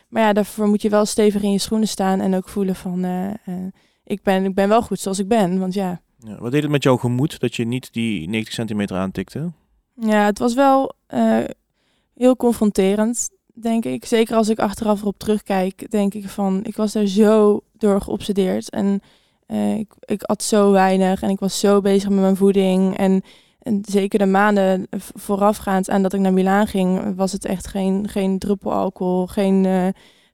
[0.09, 3.03] maar ja, daarvoor moet je wel stevig in je schoenen staan en ook voelen van,
[3.03, 3.33] eh, eh,
[4.05, 5.59] ik, ben, ik ben wel goed zoals ik ben.
[5.59, 6.37] Want ja, Ja.
[6.39, 9.51] Wat deed het met jouw gemoed dat je niet die 90 centimeter aantikte?
[9.99, 11.43] Ja, het was wel eh,
[12.13, 14.05] heel confronterend, denk ik.
[14.05, 18.69] Zeker als ik achteraf erop terugkijk, denk ik van, ik was daar zo door geobsedeerd.
[18.69, 19.01] En
[19.45, 22.97] eh, ik, ik at zo weinig en ik was zo bezig met mijn voeding.
[22.97, 23.21] En,
[23.59, 28.07] en zeker de maanden voorafgaand aan dat ik naar Milaan ging, was het echt geen,
[28.07, 29.87] geen druppel alcohol, geen, eh,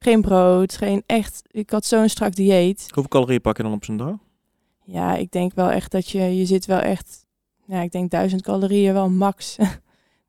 [0.03, 1.41] geen brood, geen echt...
[1.51, 2.81] Ik had zo'n strak dieet.
[2.93, 4.15] Hoeveel calorieën pak je dan op zo'n dag?
[4.83, 7.25] Ja, ik denk wel echt dat je, je zit wel echt,
[7.65, 9.55] ja, ik denk duizend calorieën wel max.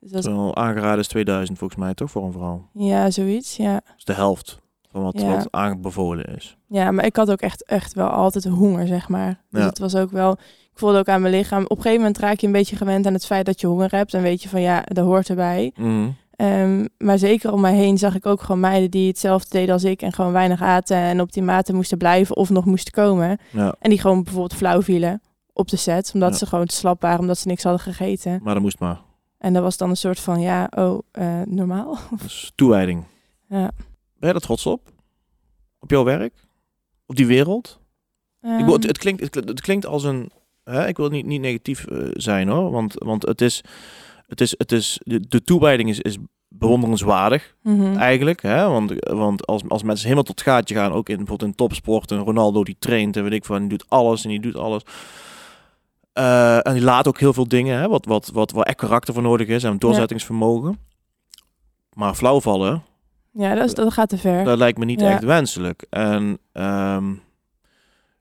[0.01, 2.69] Dus dat, Terwijl aangeraden is 2000 volgens mij toch voor een vrouw.
[2.73, 3.81] ja, zoiets, ja.
[3.97, 5.27] Is de helft van wat, Ja.
[5.37, 6.57] wat aanbevolen is.
[6.69, 9.41] Ja, maar ik had ook echt, echt wel altijd honger, zeg maar.
[9.51, 9.67] Dus Ja.
[9.69, 10.33] het was ook wel...
[10.73, 11.63] Ik voelde ook aan mijn lichaam...
[11.65, 13.91] Op een gegeven moment raak je een beetje gewend aan het feit dat je honger
[13.91, 14.15] hebt.
[14.15, 15.73] En weet je van, ja, dat hoort erbij.
[15.77, 16.09] Mhm.
[16.43, 19.85] Ehm, maar zeker om mij heen zag ik ook gewoon meiden die hetzelfde deden als
[19.85, 20.03] ik.
[20.03, 23.39] En gewoon weinig aten en op die maten moesten blijven of nog moesten komen.
[23.51, 26.11] Ja, En die gewoon bijvoorbeeld flauw vielen op de set.
[26.15, 26.37] Omdat Ja.
[26.37, 28.41] ze gewoon te slap waren, omdat ze niks hadden gegeten.
[28.43, 29.01] maar dat moest maar.
[29.39, 31.99] En dat was dan een soort van, ja, oh, eh, normaal.
[32.55, 33.05] Toewijding.
[33.49, 33.71] ja.
[34.19, 34.91] Ben je er trots op?
[35.81, 36.35] Op jouw werk?
[37.07, 37.81] Op die wereld?
[38.41, 40.31] ik het, Ehm, het, klinkt, het, klinkt- het klinkt als een...
[40.65, 42.71] Hè, ik wil niet, niet negatief eh, zijn hoor.
[42.71, 43.61] Want, want het is...
[44.33, 46.17] Het is, het is de, de toewijding is, is
[46.49, 47.97] bewonderenswaardig mhm.
[47.97, 48.43] eigenlijk.
[48.43, 48.69] Hè?
[48.69, 52.19] Want, want als, als mensen helemaal tot gaatje gaan, ook in, bijvoorbeeld in topsport, en
[52.19, 54.83] Ronaldo die traint en weet ik van, die doet alles en die doet alles.
[56.13, 57.89] Eh, en die laat ook heel veel dingen, hè?
[57.89, 60.79] Wat, wat, wat, waar echt karakter voor nodig is en doorzettingsvermogen.
[61.93, 62.83] Maar flauwvallen,
[63.33, 64.45] Ja, dat, is, dat gaat te ver.
[64.45, 65.11] dat lijkt me niet Ja.
[65.11, 65.87] echt wenselijk.
[65.91, 67.07] En ehm,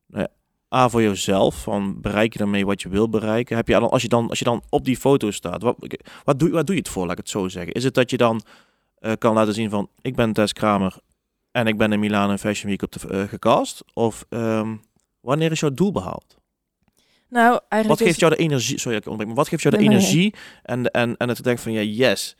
[0.07, 0.27] nou ja,
[0.75, 3.55] A voor jezelf, van bereik je daarmee wat je wil bereiken?
[3.55, 5.75] Heb je dan, als, je dan, als je dan op die foto staat, wat,
[6.23, 7.73] wat, doe, wat doe je het voor, laat ik het zo zeggen?
[7.73, 8.41] Is het dat je dan
[8.97, 10.95] eh, kan laten zien van, ik ben Tess Kramer
[11.51, 13.83] en ik ben in Milaan en Fashion Week op de, eh, gecast?
[13.93, 14.75] Of ehm,
[15.19, 16.35] wanneer is jouw doel behaald?
[17.29, 18.79] Nou, Wat eigenlijk geeft is, jou de energie?
[18.79, 21.63] Sorry, ik onderbreek, maar wat geeft jou de Nee, energie en, en, en het denken
[21.63, 22.35] van, ja, yes,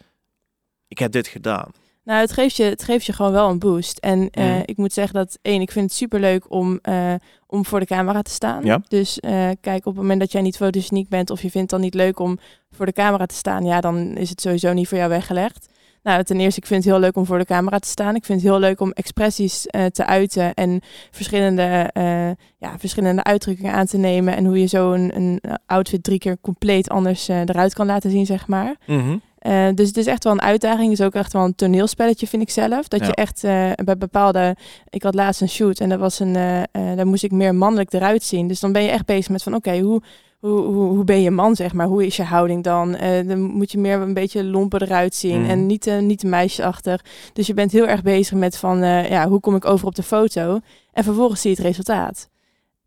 [0.88, 1.72] ik heb dit gedaan.
[2.04, 3.98] nou, het, geeft je, het geeft je gewoon wel een boost.
[3.98, 4.62] En eh, Mhm.
[4.65, 7.13] ik moet zeggen dat, één, ik vind het superleuk om, eh,
[7.52, 8.66] om voor de camera te staan.
[8.66, 8.82] Ja.
[8.88, 11.70] Dus eh, kijk, op het moment dat jij niet fotogeniek bent of je vindt het
[11.70, 12.40] dan niet leuk om
[12.72, 15.70] voor de camera te staan, ja, dan is het sowieso niet voor jou weggelegd.
[16.04, 18.16] Nou, ten eerste, ik vind het heel leuk om voor de camera te staan.
[18.16, 23.24] Ik vind het heel leuk om expressies eh, te uiten en verschillende, eh, ja, verschillende
[23.24, 24.36] uitdrukkingen aan te nemen.
[24.36, 28.26] En hoe je zo een, een outfit drie keer compleet anders eruit kan laten zien,
[28.26, 28.76] zeg maar.
[28.86, 29.18] Mhm.
[29.41, 30.89] Eh, dus het is echt wel een uitdaging.
[30.89, 32.88] Het is ook echt wel een toneelspelletje, vind ik zelf.
[32.88, 33.06] Dat Ja.
[33.06, 34.56] je echt eh, bij bepaalde...
[34.89, 36.62] Ik had laatst een shoot en dat was een, eh,
[36.95, 38.47] daar moest ik meer mannelijk eruit zien.
[38.47, 40.01] Dus dan ben je echt bezig met van, oké, hoe,
[40.39, 41.88] hoe, hoe, hoe ben je man, zeg maar?
[41.88, 42.91] Hoe is je houding dan?
[43.27, 45.49] Dan moet je meer een beetje lomper eruit zien Mhm.
[45.49, 47.01] en niet, niet meisjesachtig.
[47.34, 50.04] Dus je bent heel erg bezig met van, ja, hoe kom ik over op de
[50.04, 50.60] foto?
[50.93, 52.30] En vervolgens zie je het resultaat.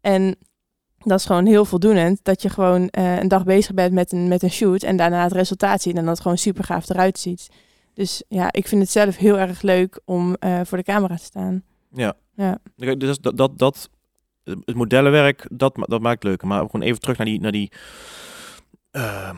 [0.01, 0.37] En
[1.05, 2.21] dat is gewoon heel voldoenend.
[2.23, 4.83] Dat je gewoon eh, een dag bezig bent met een, met een shoot.
[4.83, 5.97] En daarna het resultaat ziet.
[5.97, 7.49] En dat het gewoon super gaaf eruit ziet.
[7.95, 11.25] Dus ja, ik vind het zelf heel erg leuk om eh, voor de camera te
[11.25, 11.63] staan.
[11.93, 12.15] Ja.
[12.37, 12.59] Ja.
[12.97, 13.91] Dus dat, dat, dat,
[14.45, 16.49] het modellenwerk, dat, dat maakt het leuker.
[16.49, 17.73] Maar gewoon even terug naar die, naar die
[18.91, 19.31] eh,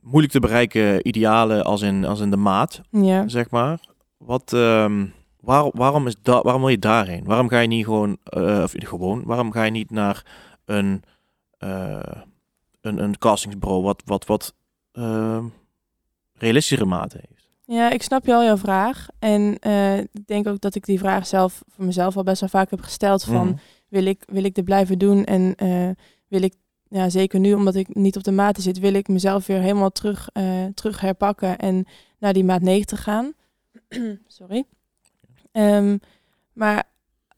[0.00, 3.28] moeilijk te bereiken idealen als in, als in de maat, Ja.
[3.28, 3.78] zeg maar.
[4.16, 5.06] Wat, ehm,
[5.40, 7.24] waar, waarom, is dat, waarom wil je daarheen?
[7.24, 8.16] Waarom ga je niet gewoon,
[8.62, 10.24] of gewoon, waarom ga je niet naar
[10.64, 11.02] een,
[11.58, 12.00] eh,
[12.80, 14.54] een, een castingsbureau wat, wat, wat
[14.92, 15.44] ehm,
[16.34, 17.48] realistischere maten heeft?
[17.66, 19.06] Ja, ik snap je al jouw vraag.
[19.18, 22.48] En eh, ik denk ook dat ik die vraag zelf voor mezelf al best wel
[22.48, 23.24] vaak heb gesteld.
[23.24, 23.56] Van Mhm.
[23.88, 25.24] wil, ik, wil ik dit blijven doen?
[25.24, 25.54] En
[26.28, 26.54] wil ik,
[26.88, 29.90] ja, zeker nu omdat ik niet op de maten zit, wil ik mezelf weer helemaal
[29.90, 30.28] terug,
[30.74, 31.86] terug herpakken en
[32.18, 33.32] naar die maat 90 gaan.
[34.26, 34.64] Sorry.
[35.52, 35.98] Ehm,
[36.52, 36.84] maar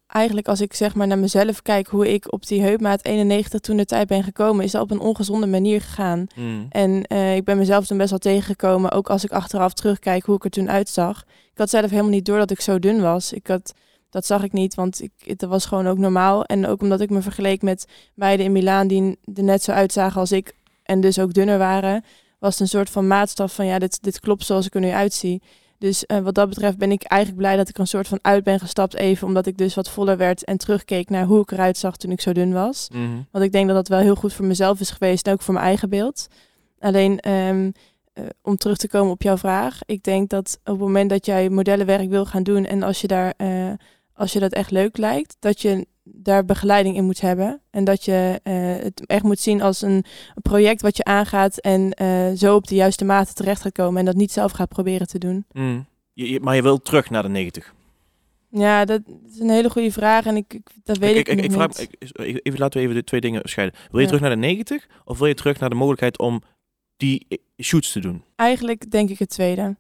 [0.07, 3.77] eigenlijk als ik zeg maar naar mezelf kijk hoe ik op die heupmaat 91 toen
[3.77, 6.27] de tijd ben gekomen, is dat op een ongezonde manier gegaan.
[6.35, 6.65] Mhm.
[6.69, 10.37] En eh, ik ben mezelf toen best wel tegengekomen, ook als ik achteraf terugkijk hoe
[10.37, 11.25] ik er toen uitzag.
[11.53, 13.33] Ik had zelf helemaal niet door dat ik zo dun was.
[13.33, 13.75] Ik had,
[14.11, 16.45] dat zag ik niet, want ik, het was gewoon ook normaal.
[16.45, 20.21] En ook omdat ik me vergeleek met meiden in Milaan die er net zo uitzagen
[20.21, 22.05] als ik en dus ook dunner waren,
[22.39, 24.91] was het een soort van maatstaf van ja, dit, dit klopt zoals ik er nu
[24.91, 25.43] uitzie.
[25.79, 28.45] Dus eh, wat dat betreft ben ik eigenlijk blij dat ik een soort van uit
[28.45, 31.79] ben gestapt even, omdat ik dus wat voller werd en terugkeek naar hoe ik eruit
[31.79, 32.89] zag toen ik zo dun was.
[32.93, 33.21] Mhm.
[33.31, 35.55] Want ik denk dat dat wel heel goed voor mezelf is geweest en ook voor
[35.55, 36.27] mijn eigen beeld.
[36.79, 37.71] Alleen ehm,
[38.13, 39.81] eh, om terug te komen op jouw vraag.
[39.87, 43.07] Ik denk dat op het moment dat jij modellenwerk wil gaan doen en als je,
[43.07, 43.73] daar, eh,
[44.15, 47.61] als je dat echt leuk lijkt, dat je daar begeleiding in moet hebben.
[47.71, 50.05] En dat je eh, het echt moet zien als een,
[50.43, 54.05] project wat je aangaat en eh, zo op de juiste mate terecht gaat komen en
[54.05, 55.45] dat niet zelf gaat proberen te doen.
[55.53, 55.81] Mhm.
[56.13, 57.75] Je, je- maar je wil terug naar de 90.
[58.51, 59.01] Ja, dat
[59.33, 61.69] is een hele goede vraag en ik, ik- dat weet ik, ik, ik, ik vraag,
[61.69, 61.89] niet.
[61.99, 63.79] ik- even, laten we even de twee dingen scheiden.
[63.91, 64.07] Wil je Ja.
[64.07, 66.43] terug naar de 90 of wil je terug naar de mogelijkheid om
[66.97, 68.23] die eh, shoots te doen?
[68.37, 69.63] Eigenlijk denk ik het tweede.
[69.63, 69.77] Ja.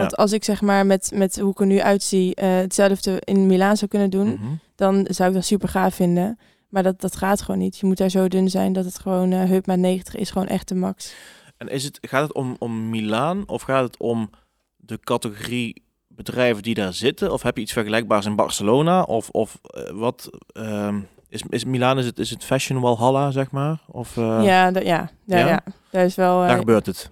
[0.00, 3.76] Want als ik zeg maar met, met hoe ik er nu uitzie hetzelfde in Milaan
[3.76, 4.52] zou kunnen doen, Mhm.
[4.80, 6.38] Dan zou ik dat super gaaf vinden.
[6.68, 7.78] Maar dat, dat gaat gewoon niet.
[7.78, 10.68] Je moet daar zo dun zijn dat het gewoon eh heupmaat 90 is gewoon echt
[10.68, 11.14] de max.
[11.56, 14.30] En is het, gaat het om, om Milaan of gaat het om
[14.76, 17.32] de categorie bedrijven die daar zitten?
[17.32, 19.02] Of heb je iets vergelijkbaars in Barcelona?
[19.02, 23.50] Of, of eh, wat ehm, is, is Milaan is het, is het fashion Walhalla, zeg
[23.50, 23.78] maar?
[23.86, 25.46] Of eh, ja, ja, ja, ja?
[25.46, 26.40] ja, daar is wel.
[26.40, 27.10] daar gebeurt het?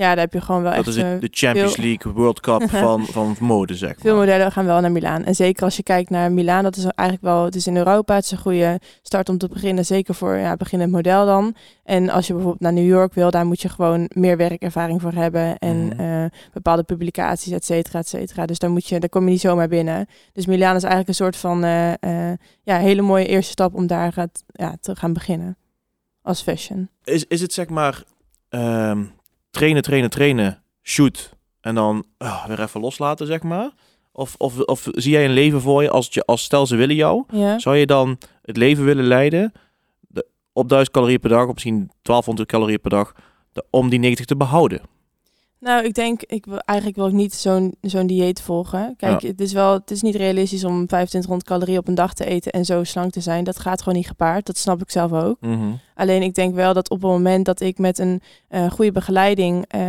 [0.00, 2.40] Ja, daar heb je gewoon wel Dat echt is eh, de, Champions veel- League World
[2.40, 4.24] Cup van, van mode, zeg Veel maar.
[4.26, 5.24] modellen gaan wel naar Milaan.
[5.24, 8.14] En zeker als je kijkt naar Milaan, dat is eigenlijk wel, het is in Europa,
[8.14, 9.84] het is een goede start om te beginnen.
[9.86, 11.54] Zeker voor ja, beginnend model dan.
[11.84, 15.12] En als je bijvoorbeeld naar New York wil, daar moet je gewoon meer werkervaring voor
[15.12, 15.58] hebben.
[15.58, 16.00] En Mhm.
[16.00, 18.46] eh, bepaalde publicaties, et cetera, et cetera.
[18.46, 20.06] Dus daar, moet je, daar kom je niet zomaar binnen.
[20.32, 21.92] Dus Milaan is eigenlijk een soort van eh,
[22.62, 25.56] ja, hele mooie eerste stap om daar gaat, ja, te gaan beginnen.
[26.22, 26.88] Als fashion.
[27.04, 28.02] Is, is het zeg maar
[28.48, 29.04] ehm,
[29.50, 33.70] trainen, trainen, trainen, shoot en dan ah, weer even loslaten, zeg maar?
[34.12, 36.96] Of, of, of zie jij een leven voor je als, je, als stel ze willen
[36.96, 37.24] jou?
[37.32, 37.58] Ja.
[37.58, 39.52] Zou je dan het leven willen leiden
[40.00, 43.12] de, op 1000 calorieën per dag, of misschien 1200 calorieën per dag,
[43.52, 44.80] de- om die 90 te behouden?
[45.58, 48.94] Nou, ik denk, ik wil eigenlijk wil ik niet zo'n zo'n dieet volgen.
[48.96, 52.24] Kijk, het is wel, het is niet realistisch om 2500 calorieën op een dag te
[52.24, 53.44] eten en zo slank te zijn.
[53.44, 54.46] Dat gaat gewoon niet gepaard.
[54.46, 55.36] Dat snap ik zelf ook.
[56.00, 59.64] Alleen ik denk wel dat op het moment dat ik met een eh, goede begeleiding
[59.68, 59.80] eh,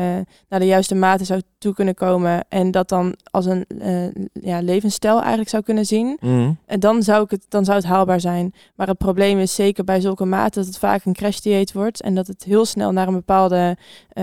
[0.50, 4.62] naar de juiste mate zou toe kunnen komen en dat dan als een eh, ja,
[4.62, 6.18] levensstijl eigenlijk zou kunnen zien,
[6.66, 8.54] en dan zou, ik het, dan zou het haalbaar zijn.
[8.76, 12.02] Maar het probleem is zeker bij zulke maten dat het vaak een crashdieet wordt.
[12.02, 13.78] En dat het heel snel naar een bepaalde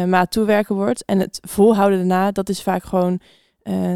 [0.07, 1.05] maat toewerken wordt.
[1.05, 3.21] En het volhouden daarna, dat is vaak gewoon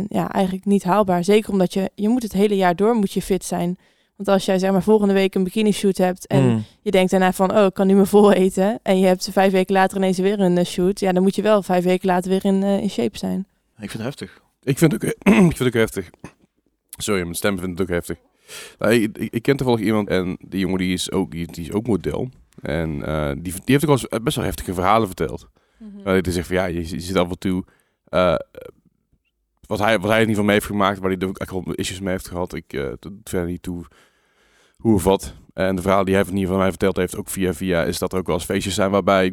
[0.08, 1.24] ja, eigenlijk niet haalbaar.
[1.24, 3.78] Zeker omdat je, je moet het hele jaar door moet je fit zijn.
[4.16, 6.64] Want als jij zeg maar volgende week een bikini shoot hebt en Mm.
[6.82, 8.78] je denkt daarna van, oh, ik kan nu me vol eten.
[8.82, 11.00] En je hebt vijf weken later ineens weer een eh, shoot.
[11.00, 13.46] Ja, dan moet je wel vijf weken later weer in, eh, in shape zijn.
[13.78, 14.40] Ik vind het heftig.
[14.62, 16.10] Ik vind het ook, ik vind het ook heftig.
[16.96, 18.16] Sorry, mijn stem vindt het ook heftig.
[18.78, 21.64] Nou, ik, ik, ik ken toevallig iemand en die jongen die is ook, die, die
[21.64, 22.28] is ook model.
[22.62, 25.46] En eh, die, die heeft ook eens best wel heftige verhalen verteld.
[26.04, 27.64] Waar hij zegt van ja, je, je zit af en toe...
[29.66, 32.00] wat, hij, wat hij er niet van mee heeft gemaakt, waar hij ook echt issues
[32.00, 32.54] mee heeft gehad.
[32.54, 32.92] Ik uh,
[33.24, 33.84] verder niet toe
[34.76, 35.34] hoe of wat.
[35.54, 37.98] En de verhaal die hij in ieder geval mij verteld heeft, ook via via, is
[37.98, 39.32] dat er ook wel eens feestjes zijn waarbij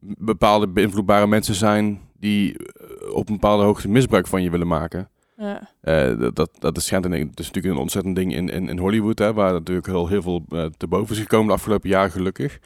[0.00, 5.08] bepaalde beïnvloedbare mensen zijn die eh, op een bepaalde hoogte misbruik van je willen maken.
[5.36, 5.70] Ja.
[5.80, 8.68] Eh, dat, dat, dat is, schijnt een, dat is natuurlijk een ontzettend ding in, in,
[8.68, 10.44] in Hollywood, hè, waar natuurlijk heel, heel veel
[10.76, 12.58] te boven is gekomen de afgelopen jaren, gelukkig.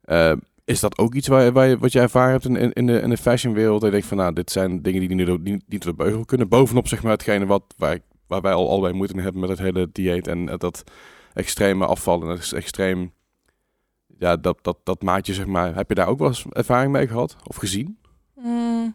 [0.00, 0.32] Eh,
[0.70, 3.10] is dat ook iets waar, waar je, wat jij ervaren hebt in, in, de, in
[3.10, 3.80] de fashionwereld?
[3.80, 6.48] Dat je denkt van, nou, dit zijn dingen die niet, niet, niet de beugel kunnen.
[6.48, 9.88] Bovenop, zeg maar, hetgene wat, waar, waar wij al allebei moeite hebben met het hele
[9.92, 10.84] dieet en eh, dat
[11.34, 12.28] extreme afvallen.
[12.28, 13.12] En dat extreem,
[14.18, 15.74] ja, dat, dat, dat maatje, zeg maar.
[15.74, 17.98] Heb je daar ook wel eens ervaring mee gehad of gezien?
[18.34, 18.94] Mm.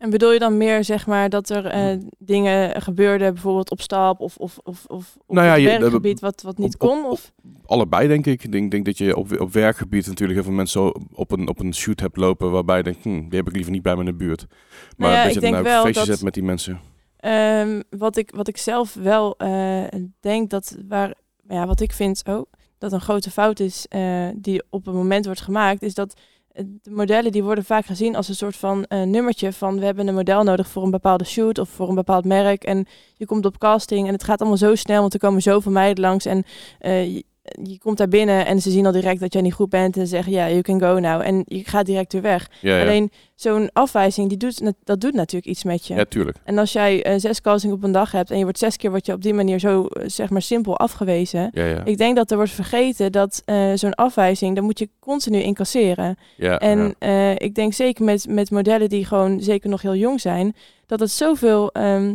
[0.00, 4.20] En bedoel je dan meer, zeg maar, dat er eh, dingen gebeurden, bijvoorbeeld op stap
[4.20, 7.04] of, of, of, of op Nou ja, het je- werkgebied, wat, wat niet op- kon?
[7.04, 7.32] Of?
[7.66, 8.44] Allebei, denk ik.
[8.44, 11.60] Ik denk, denk dat je op, op werkgebied natuurlijk heel veel mensen op een, op
[11.60, 14.00] een shoot hebt lopen waarbij je denkt, hm, die heb ik liever niet bij me
[14.00, 14.46] in de buurt.
[14.48, 16.80] Maar Nou ja, dat je dan ook feestjes hebt met die mensen.
[17.16, 19.84] Ehm, wat, ik, wat ik zelf wel eh,
[20.20, 21.14] denk dat waar,
[21.48, 22.42] ja, wat ik vind oh,
[22.78, 26.20] dat een grote fout is eh, die op een moment wordt gemaakt, is dat
[26.52, 30.08] de modellen die worden vaak gezien als een soort van eh, nummertje van we hebben
[30.08, 33.46] een model nodig voor een bepaalde shoot of voor een bepaald merk en je komt
[33.46, 36.44] op casting en het gaat allemaal zo snel, want er komen zoveel meiden langs en
[36.78, 37.22] eh,
[37.62, 40.02] je, komt daar binnen en ze zien al direct dat jij niet goed bent en
[40.02, 42.48] ze zeggen ja, you can go now en je gaat direct weer weg.
[42.60, 42.82] Ja, ja.
[42.82, 45.94] Alleen zo'n afwijzing, die doet, dat doet natuurlijk iets met je.
[45.94, 46.36] ja, tuurlijk.
[46.44, 48.90] En als jij eh, zes castings op een dag hebt en je wordt zes keer
[48.90, 51.50] wordt je op die manier zo eh, zeg maar simpel afgewezen.
[51.52, 51.84] Ja.
[51.84, 56.16] Ik denk dat er wordt vergeten dat eh, zo'n afwijzing, daar moet je continu incasseren.
[56.36, 56.94] ja, En
[57.36, 60.54] ik denk zeker met, met modellen die gewoon zeker nog heel jong zijn,
[60.86, 62.14] dat het zoveel ehm,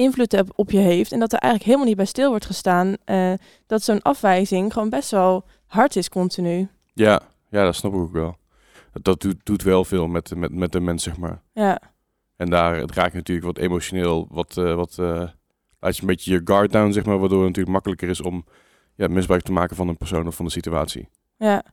[0.00, 1.12] invloed heb, op je heeft.
[1.12, 3.32] En dat er eigenlijk helemaal niet bij stil wordt gestaan eh,
[3.66, 6.68] dat zo'n afwijzing gewoon best wel hard is continu.
[6.94, 8.36] Ja, ja, dat snap ik ook wel.
[8.92, 11.42] Dat, doet, doet wel veel met, met, met de mens, zeg maar.
[11.52, 11.80] Ja,
[12.36, 14.96] En daar het raakt natuurlijk wat emotioneel, wat, eh, wat
[15.78, 18.44] laat je een beetje je guard down, zeg maar, waardoor het natuurlijk makkelijker is om
[18.94, 21.08] ja, misbruik te maken van een persoon of van de situatie.
[21.36, 21.64] Ja.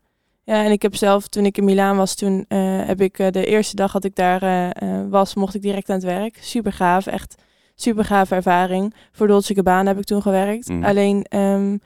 [0.43, 2.45] ja, en ik heb zelf, toen ik in Milaan was, toen
[2.85, 4.73] heb ik de eerste dag dat ik daar
[5.09, 6.37] was, mocht ik direct aan het werk.
[6.41, 7.35] Super gaaf, echt
[7.79, 8.93] super gave ervaring.
[9.11, 10.67] Voor Dolce Gabbana heb ik toen gewerkt.
[10.69, 10.83] Mhm.
[10.83, 11.77] Alleen, ehm,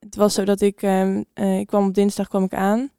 [0.00, 2.90] het was zo dat ik, ehm, eh, ik kwam op dinsdag kwam ik aan.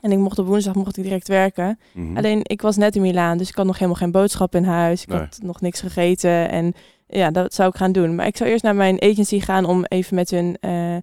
[0.00, 1.78] En ik mocht op woensdag mocht ik direct werken.
[1.92, 2.16] Mhm.
[2.16, 5.02] Alleen ik was net in Milaan, dus ik had nog helemaal geen boodschap in huis.
[5.02, 5.18] Ik Nee.
[5.18, 6.72] had nog niks gegeten en
[7.06, 8.14] ja, dat zou ik gaan doen.
[8.14, 10.96] Maar ik zou eerst naar mijn agency gaan om even met hun eh,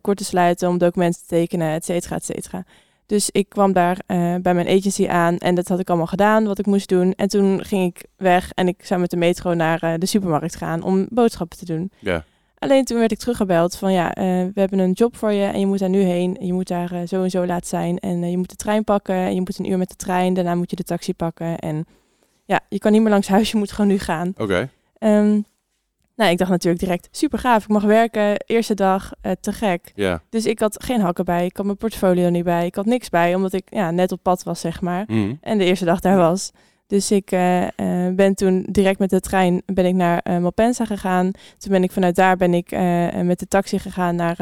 [0.00, 2.64] kort te sluiten, om documenten te tekenen, et cetera, et cetera.
[3.06, 6.46] Dus ik kwam daar eh, bij mijn agency aan en dat had ik allemaal gedaan,
[6.46, 7.12] wat ik moest doen.
[7.12, 10.56] En toen ging ik weg en ik zou met de metro naar eh, de supermarkt
[10.56, 11.90] gaan om boodschappen te doen.
[11.98, 12.24] Ja,
[12.58, 15.60] Alleen toen werd ik teruggebeld van ja, eh, we hebben een job voor je en
[15.60, 16.36] je moet daar nu heen.
[16.40, 19.14] Je moet daar zo en zo laat zijn en je moet de trein pakken.
[19.14, 21.58] En je moet een uur met de trein, daarna moet je de taxi pakken.
[21.58, 21.86] En
[22.44, 24.32] ja, je kan niet meer langs huis, je moet gewoon nu gaan.
[24.36, 24.68] oké.
[24.98, 25.40] Ehm,
[26.16, 29.92] nou, ik dacht natuurlijk direct, super gaaf, ik mag werken, eerste dag, eh, te gek.
[29.94, 30.22] Ja.
[30.30, 33.08] Dus ik had geen hakken bij, ik had mijn portfolio niet bij, ik had niks
[33.08, 35.04] bij, omdat ik ja, net op pad was, zeg maar.
[35.06, 35.34] Mhm.
[35.40, 36.50] En de eerste dag daar was.
[36.86, 40.84] Dus ik eh, eh, ben toen direct met de trein ben ik naar eh, Malpensa
[40.84, 41.30] gegaan.
[41.58, 42.70] Toen ben ik vanuit daar ben ik
[43.22, 44.36] met de taxi gegaan naar,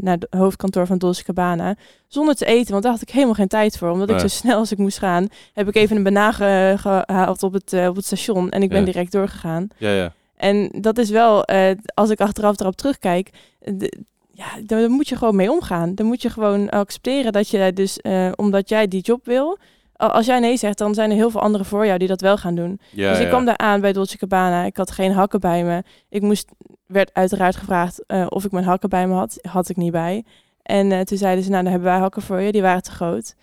[0.00, 1.74] naar het hoofdkantoor van Dolce Cabana.
[2.06, 3.90] Zonder te eten, want daar had ik helemaal geen tijd voor.
[3.90, 7.42] Omdat ik zo snel als ik moest gaan, heb ik even een banaan ge- gehaald
[7.42, 8.50] op het, op het station.
[8.50, 8.84] En ik ben Ja.
[8.84, 9.68] direct doorgegaan.
[9.78, 10.12] Ja, ja.
[10.42, 13.98] En dat is wel, eh, als ik achteraf erop terugkijk, eh, de-
[14.32, 15.94] ja, daar, moet je gewoon mee omgaan.
[15.94, 19.58] Dan moet je gewoon accepteren dat je dus, eh, omdat jij die job wil,
[19.96, 22.36] als jij nee zegt, dan zijn er heel veel anderen voor jou die dat wel
[22.36, 22.80] gaan doen.
[22.90, 23.28] ja dus ik ja.
[23.28, 24.64] kwam daar aan bij Dolce Cabana.
[24.64, 25.82] Ik had geen hakken bij me.
[26.08, 26.48] Ik moest,
[26.86, 29.38] werd uiteraard gevraagd of ik mijn hakken bij me had.
[29.42, 30.24] Had ik niet bij.
[30.62, 32.52] En eh, toen zeiden ze, nou, dan hebben wij hakken voor je.
[32.52, 33.34] Die waren te groot.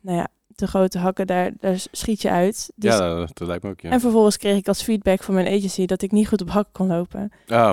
[0.00, 0.28] Nou ja,
[0.60, 2.70] te grote hakken, daar, daar schiet je uit.
[2.74, 3.90] Dus, ja, dat, dat lijkt me ook, ja.
[3.90, 6.72] En vervolgens kreeg ik als feedback van mijn agency dat ik niet goed op hakken
[6.72, 7.32] kon lopen.
[7.48, 7.72] Oh,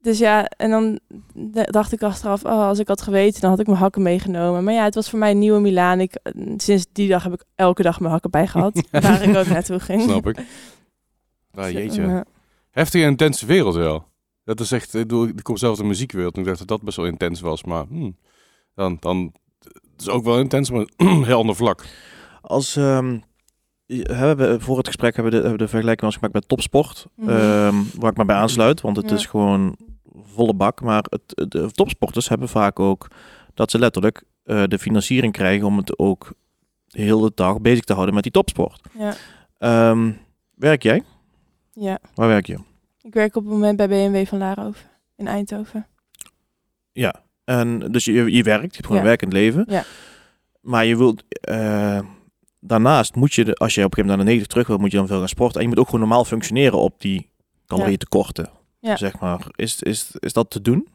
[0.00, 0.98] Dus ja, en dan
[1.64, 4.64] dacht ik achteraf, oh, als ik had geweten, dan had ik mijn hakken meegenomen.
[4.64, 6.00] Maar ja, het was voor mij een nieuwe Milaan.
[6.00, 9.36] Ik, eh, sinds die dag heb ik elke dag mijn hakken bij gehad, waar ik
[9.36, 10.02] ook naartoe ging.
[10.02, 10.38] snap ik.
[11.54, 12.02] Ah, jeetje.
[12.02, 12.20] eh,
[12.70, 14.04] Heftige en intense wereld wel.
[14.44, 16.68] Dat is echt, ik, bedoel, ik kom zelf uit de muziekwereld en ik dacht dat
[16.68, 17.64] dat best wel intens was.
[17.64, 18.16] Maar hmm,
[18.74, 19.32] dan, dan,
[20.00, 21.84] is ook wel intens, maar een heel ander vlak.
[22.40, 23.18] Als ehm,
[23.86, 26.34] je- hebben we voor het gesprek hebben we de, hebben de vergelijking wel eens gemaakt
[26.34, 29.16] met topsport, ehm, waar ik me bij aansluit, want het Ja.
[29.16, 29.76] is gewoon
[30.34, 30.80] volle bak.
[30.80, 33.06] Maar het, de topsporters hebben vaak ook
[33.54, 36.32] dat ze letterlijk eh, de financiering krijgen om het ook
[36.86, 38.80] de hele dag bezig te houden met die topsport.
[38.98, 39.14] ja,
[39.58, 40.12] Ehm,
[40.54, 41.02] werk jij?
[41.72, 42.58] ja, Waar werk je?
[43.02, 44.86] ik werk op het moment bij BMW van Laarhoven
[45.16, 45.86] in Eindhoven.
[46.92, 47.22] Ja.
[47.44, 49.02] En dus je, je werkt, je hebt gewoon Ja.
[49.02, 49.64] een werkend leven.
[49.68, 49.84] Ja.
[50.60, 51.98] Maar je wilt, eh,
[52.60, 54.78] daarnaast moet je, de, als je op een gegeven moment naar de 90 terug wil,
[54.78, 55.56] moet je dan veel gaan sporten.
[55.56, 57.30] En je moet ook gewoon normaal functioneren op die
[57.66, 58.50] calorietekorten.
[58.80, 58.96] Ja.
[58.96, 59.46] Zeg maar.
[59.56, 60.88] Is, is, is dat te doen?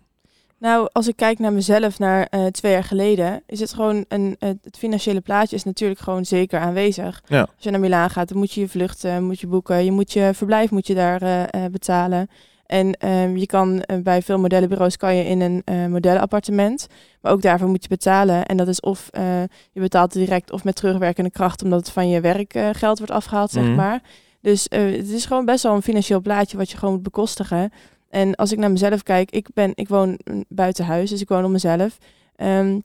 [0.59, 4.35] Nou, als ik kijk naar mezelf naar eh, twee jaar geleden, is het gewoon een,
[4.39, 7.23] het het financiële plaatje is natuurlijk gewoon zeker aanwezig.
[7.27, 7.39] Ja.
[7.41, 10.13] Als je naar Milaan gaat, dan moet je je vluchten, moet je boeken, je moet
[10.13, 12.29] je verblijf moet je daar eh, betalen.
[12.65, 16.87] En ehm, je kan eh, bij veel modellenbureaus kan je in een eh modellenappartement,
[17.21, 18.45] maar ook daarvoor moet je betalen.
[18.45, 22.09] En dat is of eh, je betaalt direct of met terugwerkende kracht, omdat het van
[22.09, 23.75] je werkgeld geld wordt afgehaald, zeg Mhm.
[23.75, 24.01] maar.
[24.41, 27.71] Dus het is gewoon best wel een financieel plaatje wat je gewoon moet bekostigen.
[28.09, 31.27] En als ik naar mezelf kijk, ik, ben, ik woon mm, buiten huis, dus ik
[31.29, 31.97] woon op mezelf.
[32.35, 32.79] Ehm,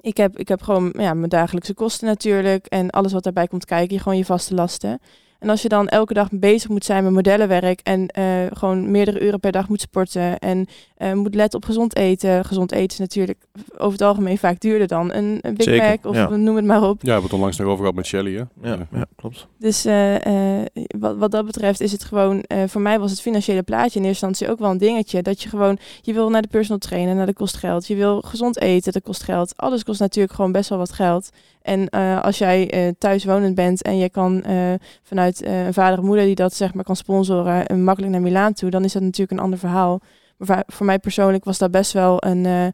[0.00, 3.64] ik, heb, ik heb gewoon ja, mijn dagelijkse kosten natuurlijk en alles wat daarbij komt
[3.64, 5.00] kijken, gewoon je vaste lasten.
[5.44, 9.20] En als je dan elke dag bezig moet zijn met modellenwerk en eh, gewoon meerdere
[9.20, 12.44] uren per dag moet sporten en eh, moet letten op gezond eten.
[12.44, 13.38] Gezond eten is natuurlijk
[13.76, 16.28] over het algemeen vaak duurder dan een, een Big Zeker, Mac of ja.
[16.28, 16.96] noem het maar op.
[17.00, 18.68] Ja, we hebben het onlangs nog over gehad met Shelly, hè?
[18.70, 19.46] Ja, ja klopt.
[19.58, 20.66] Dus eh, eh,
[20.98, 24.04] wat, wat dat betreft is het gewoon, eh, voor mij was het financiële plaatje in
[24.04, 25.22] eerste instantie ook wel een dingetje.
[25.22, 27.86] Dat je gewoon, je wil naar de personal trainer, naar dat kost geld.
[27.86, 29.56] Je wil gezond eten, dat kost geld.
[29.56, 31.30] Alles kost natuurlijk gewoon best wel wat geld.
[31.64, 36.04] En eh, als jij eh thuiswonend bent en je kan eh, vanuit een vader en
[36.04, 39.02] moeder die dat zeg maar kan sponsoren, en makkelijk naar Milaan toe, dan is dat
[39.02, 40.00] natuurlijk een ander verhaal.
[40.36, 42.72] Maar voor, mij persoonlijk was dat best wel een,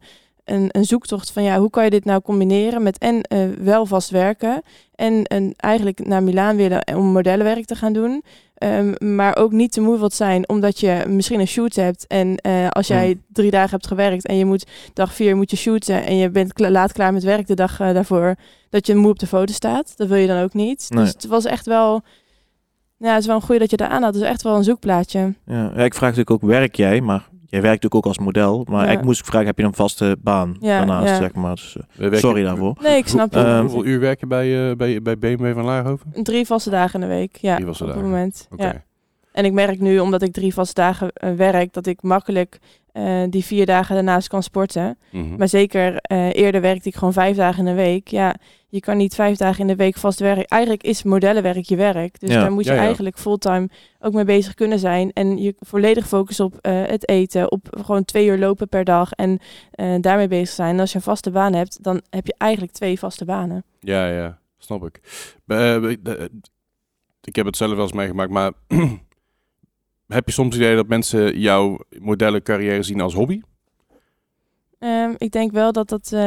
[0.51, 3.85] een, een zoektocht van ja, hoe kan je dit nou combineren met en eh, wel
[3.85, 4.61] vast werken
[4.95, 8.23] en, en eigenlijk naar Milaan willen om modellenwerk te gaan doen.
[8.55, 12.07] Ehm, maar ook niet te moe wilt zijn omdat je misschien een shoot hebt.
[12.07, 13.21] En eh, als jij Mm.
[13.33, 16.53] drie dagen hebt gewerkt en je moet dag vier moet je shooten en je bent
[16.53, 18.35] kla- laat klaar met werk de dag eh, daarvoor,
[18.69, 19.93] dat je moe op de foto staat.
[19.97, 20.85] Dat wil je dan ook niet.
[20.89, 21.03] Nee.
[21.03, 22.01] Dus het was echt wel.
[22.97, 24.13] Ja, het is wel een goeie dat je daar aan had.
[24.13, 25.33] Het is echt wel een zoekplaatje.
[25.45, 27.01] Ja, ik vraag natuurlijk ook, werk jij?
[27.01, 28.65] Maar jij werkt natuurlijk ook als model.
[28.69, 28.91] Maar Ja.
[28.91, 31.17] ik moest vragen, heb je een vaste baan Ja, daarnaast, ja.
[31.17, 31.55] zeg maar.
[31.55, 32.75] Dus, eh, sorry daarvoor.
[32.81, 33.47] Nee, ik snap Hoe- je.
[33.47, 36.11] Ehm, hoeveel uur werk je bij, eh, bij, bij BMW van Laarhoven?
[36.23, 37.35] Drie vaste dagen in de week.
[37.37, 38.03] Ja, Drie vaste op dagen.
[38.03, 38.47] het moment.
[39.31, 42.59] En ik merk nu, omdat ik drie vaste dagen eh, werk, dat ik makkelijk
[42.93, 44.97] eh, die vier dagen daarnaast kan sporten.
[45.11, 45.35] Mhm.
[45.35, 48.07] Maar zeker eh, eerder werkte ik gewoon vijf dagen in de week.
[48.07, 48.35] Ja,
[48.67, 50.45] je kan niet vijf dagen in de week vast werken.
[50.45, 52.19] Eigenlijk is modellenwerk je werk.
[52.19, 52.39] Dus Ja.
[52.41, 52.81] daar moet je Ja, ja.
[52.83, 55.11] eigenlijk fulltime ook mee bezig kunnen zijn.
[55.13, 57.51] En je volledig focussen op eh, het eten.
[57.51, 59.11] Op gewoon twee uur lopen per dag.
[59.11, 59.39] En
[60.01, 60.73] daarmee bezig zijn.
[60.73, 63.63] En als je een vaste baan hebt, dan heb je eigenlijk twee vaste banen.
[63.79, 64.99] Ja, ja, snap ik.
[67.23, 68.51] Ik heb het zelf wel eens meegemaakt, maar
[70.13, 73.41] heb je soms het idee dat mensen jouw modellencarrière zien als hobby?
[74.79, 76.09] Ehm, ik denk wel dat dat...
[76.13, 76.21] eh,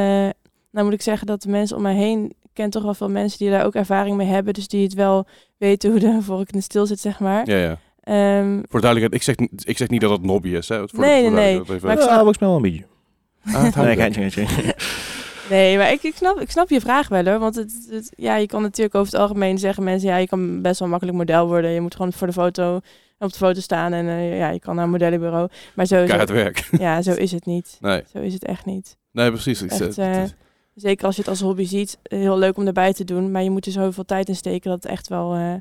[0.70, 2.24] nou moet ik zeggen dat de mensen om mij heen...
[2.42, 4.54] Ik ken toch wel veel mensen die daar ook ervaring mee hebben.
[4.54, 5.26] Dus die het wel
[5.56, 7.50] weten hoe de vork in de stil zit, zeg maar.
[7.50, 7.78] Ja, ja.
[8.00, 10.68] Ehm, Voor de duidelijkheid, ik zeg, niet- ik zeg niet dat het een hobby is.
[10.68, 10.88] Hè.
[10.88, 12.84] Voor Nee, voor nee, duidelijkheid even- Maar ik ja, snap- wel een beetje.
[13.44, 14.46] Ah, Nee, geintje.
[15.50, 17.38] Nee, maar ik, ik, snap, ik snap je vraag wel hoor.
[17.38, 20.62] Want het, het- ja, je kan natuurlijk over het algemeen zeggen mensen, ja, je kan
[20.62, 21.70] best wel makkelijk model worden.
[21.70, 22.80] Je moet gewoon voor de foto
[23.18, 25.48] op de foto staan en eh, ja, je kan naar een modellenbureau.
[25.74, 26.68] Maar zo, Keihard werk.
[26.86, 27.76] ja, zo is het niet.
[27.80, 28.96] Nee, Zo is het echt niet.
[29.12, 29.62] nee precies.
[29.62, 30.22] Ik, Echt, eh,
[30.74, 33.30] Zeker als je het als hobby ziet, heel leuk om erbij te doen.
[33.30, 35.54] Maar je moet er zoveel tijd in steken dat het echt wel, eh,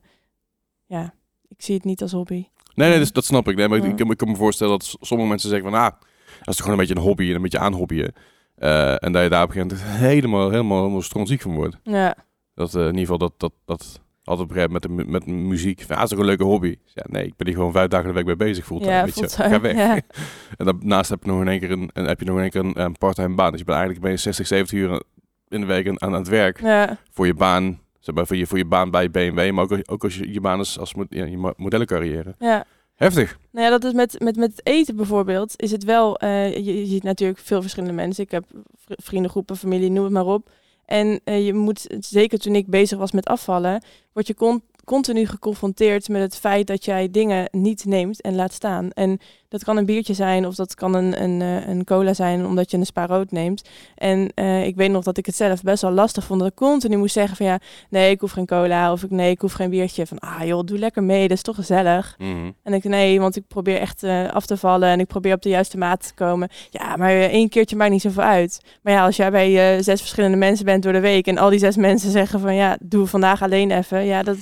[0.86, 1.14] ja,
[1.48, 2.48] ik zie het niet als hobby.
[2.76, 3.56] Nee, nee, dus, dat snap ik.
[3.56, 5.92] Nee, maar ik, ik, kan- me voorstellen dat sommige mensen zeggen van, ah,
[6.40, 8.14] dat is toch gewoon een beetje een hobby en een beetje aanhobbyen.
[8.56, 11.78] Eh en dat je daar op een gegeven moment helemaal, helemaal, helemaal strontziek van wordt.
[11.84, 12.16] Ja,
[12.56, 15.82] Dat eh, in ieder geval dat, dat, dat altijd begrijp met, de, met muziek.
[15.82, 16.76] Van, ah, dat is toch een leuke hobby.
[16.94, 18.66] Ja, nee, ik ben hier gewoon vijf dagen de week mee bezig.
[18.66, 19.30] Fulltime, ja weet je.
[19.30, 19.76] Ga weg.
[19.76, 20.00] Ja.
[20.58, 22.52] En daarnaast heb je nog in één keer een, een, heb je nog in één
[22.52, 23.50] keer een, een parttime baan.
[23.52, 25.02] Dus je bent eigenlijk ben je 60, 70 uur
[25.48, 26.62] in de week aan, aan het werk.
[26.62, 26.98] ja.
[27.12, 29.52] Voor je baan, zeg maar, voor je, voor je baan bij BMW.
[29.52, 32.36] Maar ook, ook als je, je baan is als ja, je mo- modellencarrière.
[32.40, 32.66] ja.
[32.94, 33.38] Heftig.
[33.52, 36.80] Nou ja, dat is met, met, met het eten bijvoorbeeld, is het wel, eh, je,
[36.80, 38.24] je ziet natuurlijk veel verschillende mensen.
[38.24, 38.44] Ik heb
[38.86, 40.50] vri- vriendengroepen, familie, noem het maar op.
[40.94, 45.26] En eh, je moet, zeker toen ik bezig was met afvallen, word je con- continu
[45.26, 48.92] geconfronteerd met het feit dat jij dingen niet neemt en laat staan.
[48.92, 49.20] En
[49.50, 52.72] dat kan een biertje zijn of dat kan een, een, eh, een cola zijn omdat
[52.72, 53.70] je een spa rood neemt.
[53.96, 56.56] En eh, ik weet nog dat ik het zelf best wel lastig vond dat ik
[56.56, 57.60] continu moest zeggen van ja,
[57.90, 60.06] nee, ik hoef geen cola of ik, nee, ik hoef geen biertje.
[60.06, 62.16] Van ah joh, doe lekker mee, dat is toch gezellig.
[62.18, 62.52] Mhm.
[62.64, 65.42] En ik nee, want ik probeer echt eh, af te vallen en ik probeer op
[65.42, 66.50] de juiste maat te komen.
[66.70, 68.60] Ja, maar één keertje maakt niet zoveel uit.
[68.82, 71.50] Maar ja, als jij bij eh, zes verschillende mensen bent door de week en al
[71.50, 74.06] die zes mensen zeggen van ja, doe vandaag alleen even.
[74.06, 74.38] Ja, dat,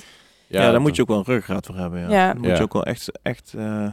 [0.60, 2.00] Ja, daar moet je ook wel een ruggraat voor hebben.
[2.00, 2.08] Ja.
[2.08, 2.34] Ja.
[2.34, 2.54] Moet Ja.
[2.56, 3.86] je ook wel echt, echt eh,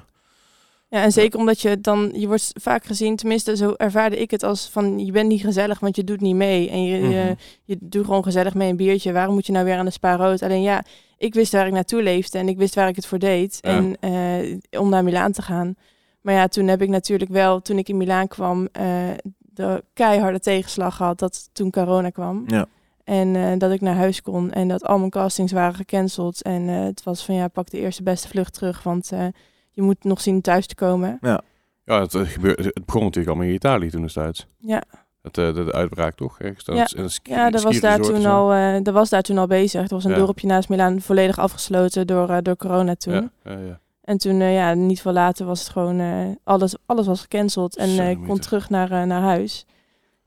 [0.89, 4.43] ja, en zeker omdat je dan, je wordt vaak gezien, tenminste zo ervaarde ik het
[4.43, 6.69] als van je bent niet gezellig, want je doet niet mee.
[6.69, 7.33] En je, je, Mhm.
[7.63, 9.11] je doet gewoon gezellig mee een biertje.
[9.13, 10.41] Waarom moet je nou weer aan de spa rood?
[10.43, 10.83] Alleen ja,
[11.17, 13.57] ik wist waar ik naartoe leefde en ik wist waar ik het voor deed.
[13.61, 13.69] Ja.
[13.69, 15.75] En eh, om naar Milaan te gaan.
[16.21, 18.83] Maar ja, toen heb ik natuurlijk wel, toen ik in Milaan kwam, eh,
[19.39, 22.43] de keiharde tegenslag gehad dat toen corona kwam.
[22.47, 22.65] ja.
[23.09, 26.41] En eh, dat ik naar huis kon en dat al mijn castings waren gecanceld.
[26.41, 29.25] En eh, het was van ja, pak de eerste beste vlucht terug, want eh,
[29.71, 31.17] je moet nog zien thuis te komen.
[31.21, 31.41] Ja,
[31.85, 34.47] het, eh, gebeurde, het begon natuurlijk allemaal in Italië toen destijds.
[34.57, 34.83] Ja,
[35.21, 36.39] Het, eh, de, de uitbraak toch?
[36.39, 36.87] Ergens Ja.
[36.97, 39.47] in een ski- ja dat, was daar toen al, eh, dat was daar toen al
[39.47, 39.81] bezig.
[39.81, 40.17] Er was een Ja.
[40.17, 43.13] dorpje naast Milaan volledig afgesloten door, eh, door corona toen.
[43.13, 43.79] Ja, ja, ja.
[44.01, 47.77] En toen, eh, ja, niet veel later was het gewoon, eh, alles, alles was gecanceld.
[47.77, 49.65] En eh, ik kon terug naar, naar huis.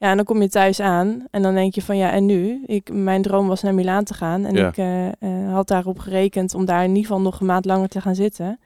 [0.03, 2.63] Ja, en dan kom je thuis aan en dan denk je van ja, en nu?
[2.67, 4.45] Ik, mijn droom was naar Milaan te gaan.
[4.45, 4.69] En Ja.
[4.69, 7.89] ik eh, eh, had daarop gerekend om daar in ieder geval nog een maand langer
[7.89, 8.61] te gaan zitten.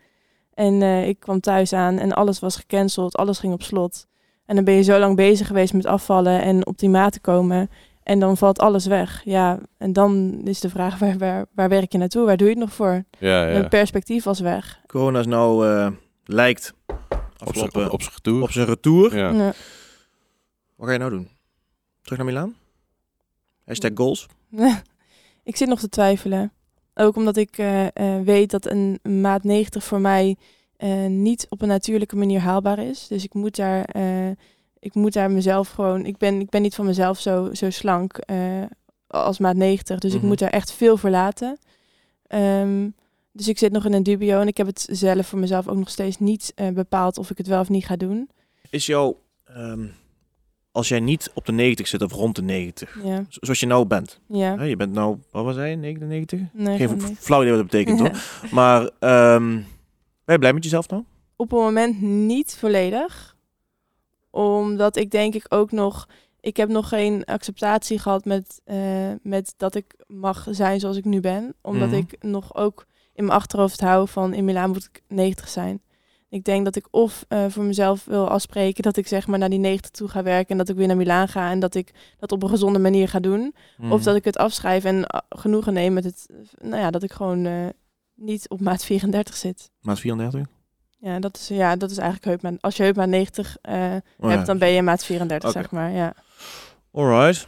[0.54, 4.06] En eh, ik kwam thuis aan en alles was gecanceld, alles ging op slot.
[4.46, 7.20] En dan ben je zo lang bezig geweest met afvallen en op die maat te
[7.20, 7.70] komen.
[8.02, 9.20] En dan valt alles weg.
[9.24, 12.26] Ja, en dan is de vraag, waar, waar, waar werk je naartoe?
[12.26, 13.04] Waar doe je het nog voor?
[13.18, 13.56] ja, ja.
[13.56, 14.80] Het perspectief was weg.
[14.86, 15.88] Corona is nou, eh,
[16.24, 16.96] lijkt Op
[17.54, 18.42] zijn afgelopen op zijn retour.
[18.42, 19.16] op zijn retour.
[19.16, 19.52] Ja.
[20.76, 21.28] Wat ga je nou doen?
[22.02, 22.54] Terug naar Milaan?
[23.64, 24.26] Hashtag goals.
[25.50, 26.52] ik zit nog te twijfelen.
[26.94, 30.36] Ook omdat ik eh, eh, weet dat een maat 90 voor mij
[30.76, 33.06] eh, niet op een natuurlijke manier haalbaar is.
[33.06, 33.96] Dus ik moet daar,
[34.78, 36.04] ik moet daar mezelf gewoon.
[36.06, 38.18] Ik ben, ik ben niet van mezelf zo, zo slank
[39.06, 39.98] als maat 90.
[39.98, 40.20] Dus Mhm.
[40.20, 41.58] ik moet daar echt veel voor laten.
[42.26, 42.88] Ehm,
[43.32, 45.76] dus ik zit nog in een dubio en ik heb het zelf voor mezelf ook
[45.76, 48.30] nog steeds niet bepaald of ik het wel of niet ga doen.
[48.70, 49.86] Is jouw, ehm,
[50.76, 53.66] als jij niet op de 90 zit of rond de 90, Ja, zo- zoals je
[53.66, 54.20] nou bent.
[54.28, 54.62] ja.
[54.62, 56.40] Je bent nou, wat was hij, 99?
[56.52, 58.10] Nee, Geen flauw idee wat dat betekent hoor.
[58.58, 59.46] Maar ehm,
[60.24, 61.02] ben je blij met jezelf nou?
[61.36, 63.36] op het moment niet volledig.
[64.30, 66.08] Omdat ik denk ik ook nog...
[66.40, 68.76] Ik heb nog geen acceptatie gehad met, eh,
[69.22, 71.54] met dat ik mag zijn zoals ik nu ben.
[71.62, 71.96] Omdat Mhm.
[71.98, 75.80] ik nog ook in mijn achterhoofd hou van in Milaan moet ik 90 zijn.
[76.36, 79.48] Ik denk dat ik of eh, voor mezelf wil afspreken dat ik zeg maar naar
[79.50, 81.90] die 90 toe ga werken en dat ik weer naar Milaan ga en dat ik
[82.18, 83.54] dat op een gezonde manier ga doen.
[83.90, 86.26] Of dat ik het afschrijf en eh, genoegen neem met het,
[86.60, 87.52] nou ja, dat ik gewoon eh,
[88.14, 89.70] niet op maat 34 zit.
[89.80, 90.46] Maat 34?
[90.98, 92.62] Ja, dat is, ja, dat is eigenlijk heupmaat.
[92.62, 93.80] Als je heupmaat 90 eh, Oh,
[94.18, 94.28] ja.
[94.28, 95.58] hebt, dan ben je maat 34, Oké.
[95.58, 95.90] zeg maar.
[95.90, 96.14] Ja.
[96.92, 97.46] Alright.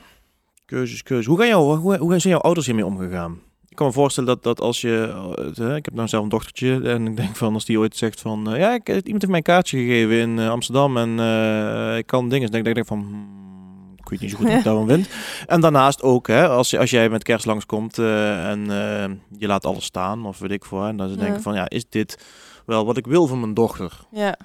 [0.64, 1.26] Keuzes, keuzes.
[1.26, 3.40] Hoe, gaan jou, hoe, hoe zijn jouw ouders hiermee omgegaan?
[3.68, 5.14] Ik kan me voorstellen dat, dat als je...
[5.38, 7.96] eh, hè, ik heb nou zelf een dochtertje en ik denk van als die ooit
[7.96, 8.52] zegt van...
[8.52, 12.06] eh, ja, ik, iemand heeft mij een kaartje gegeven in eh, Amsterdam en eh, ik
[12.06, 12.50] kan dingen.
[12.50, 12.98] Dan denk ik van...
[12.98, 15.08] hmm, ik weet niet zo goed wat ik daarvan vind.
[15.46, 19.66] En daarnaast ook, hè, als, als jij met kerst langskomt eh, en eh, je laat
[19.66, 20.86] alles staan of weet ik voor.
[20.86, 21.20] En dan ze Ja.
[21.20, 22.24] denken van, ja, is dit
[22.66, 23.92] wel wat ik wil voor mijn dochter?
[24.12, 24.36] ja.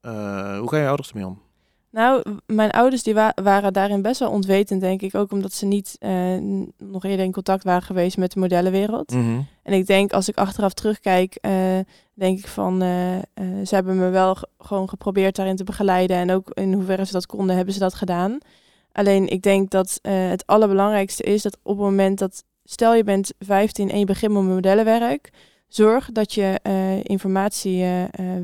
[0.00, 1.40] Eh, hoe gaan je ouders ermee om?
[1.90, 5.14] Nou, mijn ouders die wa- waren daarin best wel ontwetend, denk ik.
[5.14, 6.36] Ook omdat ze niet eh,
[6.78, 9.10] nog eerder in contact waren geweest met de modellenwereld.
[9.10, 9.40] Mhm.
[9.62, 11.52] En ik denk, als ik achteraf terugkijk, eh,
[12.14, 12.82] denk ik van...
[12.82, 13.16] eh,
[13.64, 16.16] ze hebben me wel ge- gewoon geprobeerd daarin te begeleiden.
[16.16, 18.38] En ook in hoeverre ze dat konden, hebben ze dat gedaan.
[18.92, 22.44] Alleen, ik denk dat het allerbelangrijkste is dat op het moment dat...
[22.64, 25.30] Stel, je bent 15 en je begint met modellenwerk.
[25.68, 26.60] Zorg dat je
[27.02, 27.84] informatie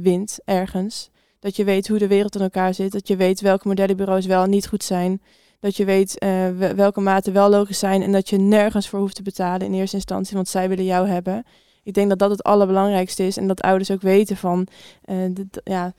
[0.01, 1.11] wint ergens.
[1.45, 2.93] Dat je weet hoe de wereld in elkaar zit.
[2.93, 5.23] Dat je weet welke modellenbureaus wel en niet goed zijn.
[5.61, 6.29] Dat je weet eh,
[6.59, 9.75] we- welke maten wel logisch zijn en dat je nergens voor hoeft te betalen in
[9.75, 11.45] eerste instantie, want zij willen jou hebben.
[11.83, 14.67] Ik denk dat dat het allerbelangrijkste is en dat ouders ook weten van,
[15.05, 15.17] eh,
[15.65, 15.93] ja,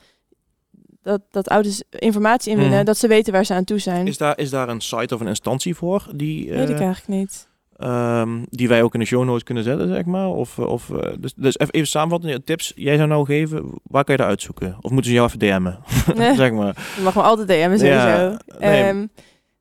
[1.03, 2.85] dat, dat ouders informatie inwinnen, Mhm.
[2.85, 4.07] dat ze weten waar ze aan toe zijn.
[4.07, 7.19] Is daar, is daar een site of een instantie voor die, Weet ik eh, eigenlijk
[7.19, 7.47] niet.
[7.75, 10.27] Ehm, die wij ook in de show notes kunnen zetten, zeg maar?
[10.27, 14.15] Of, eh, of, eh, dus, dus even, samenvatten, tips jij zou nou geven, waar kan
[14.15, 14.77] je daar uitzoeken?
[14.81, 15.77] Of moeten ze jou even DM'en?
[16.15, 16.35] Nee.
[16.35, 16.75] zeg maar.
[16.95, 18.07] Je mag me altijd DM'en sowieso.
[18.07, 18.93] Ja, nee.
[18.93, 19.09] nee.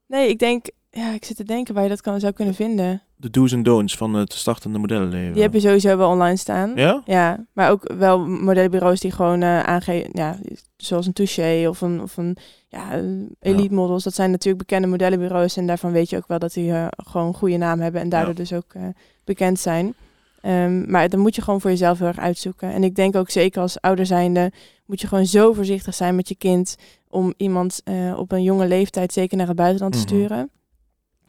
[0.06, 0.66] nee, ik denk,
[0.96, 3.02] ja, ik zit te denken waar je dat kan, zou kunnen vinden.
[3.16, 5.32] De do's en don'ts van het startende modellenleven.
[5.32, 6.72] Die heb je sowieso wel online staan.
[6.74, 7.02] Ja?
[7.04, 10.38] Ja, maar ook wel modellenbureaus die gewoon eh aangeven, ja,
[10.76, 12.36] zoals een Touché of een, of een
[12.68, 13.00] ja,
[13.40, 14.04] Elite Models.
[14.04, 17.26] Dat zijn natuurlijk bekende modellenbureaus en daarvan weet je ook wel dat die eh, gewoon
[17.26, 18.38] een goede naam hebben en daardoor Ja.
[18.40, 18.82] dus ook eh,
[19.24, 19.94] bekend zijn.
[20.40, 22.72] Ehm, maar dan moet je gewoon voor jezelf heel erg uitzoeken.
[22.72, 24.52] En ik denk ook zeker als ouder zijnde
[24.86, 26.76] moet je gewoon zo voorzichtig zijn met je kind
[27.08, 27.82] om iemand
[28.16, 30.08] op een jonge leeftijd zeker naar het buitenland te Mhm.
[30.08, 30.50] sturen.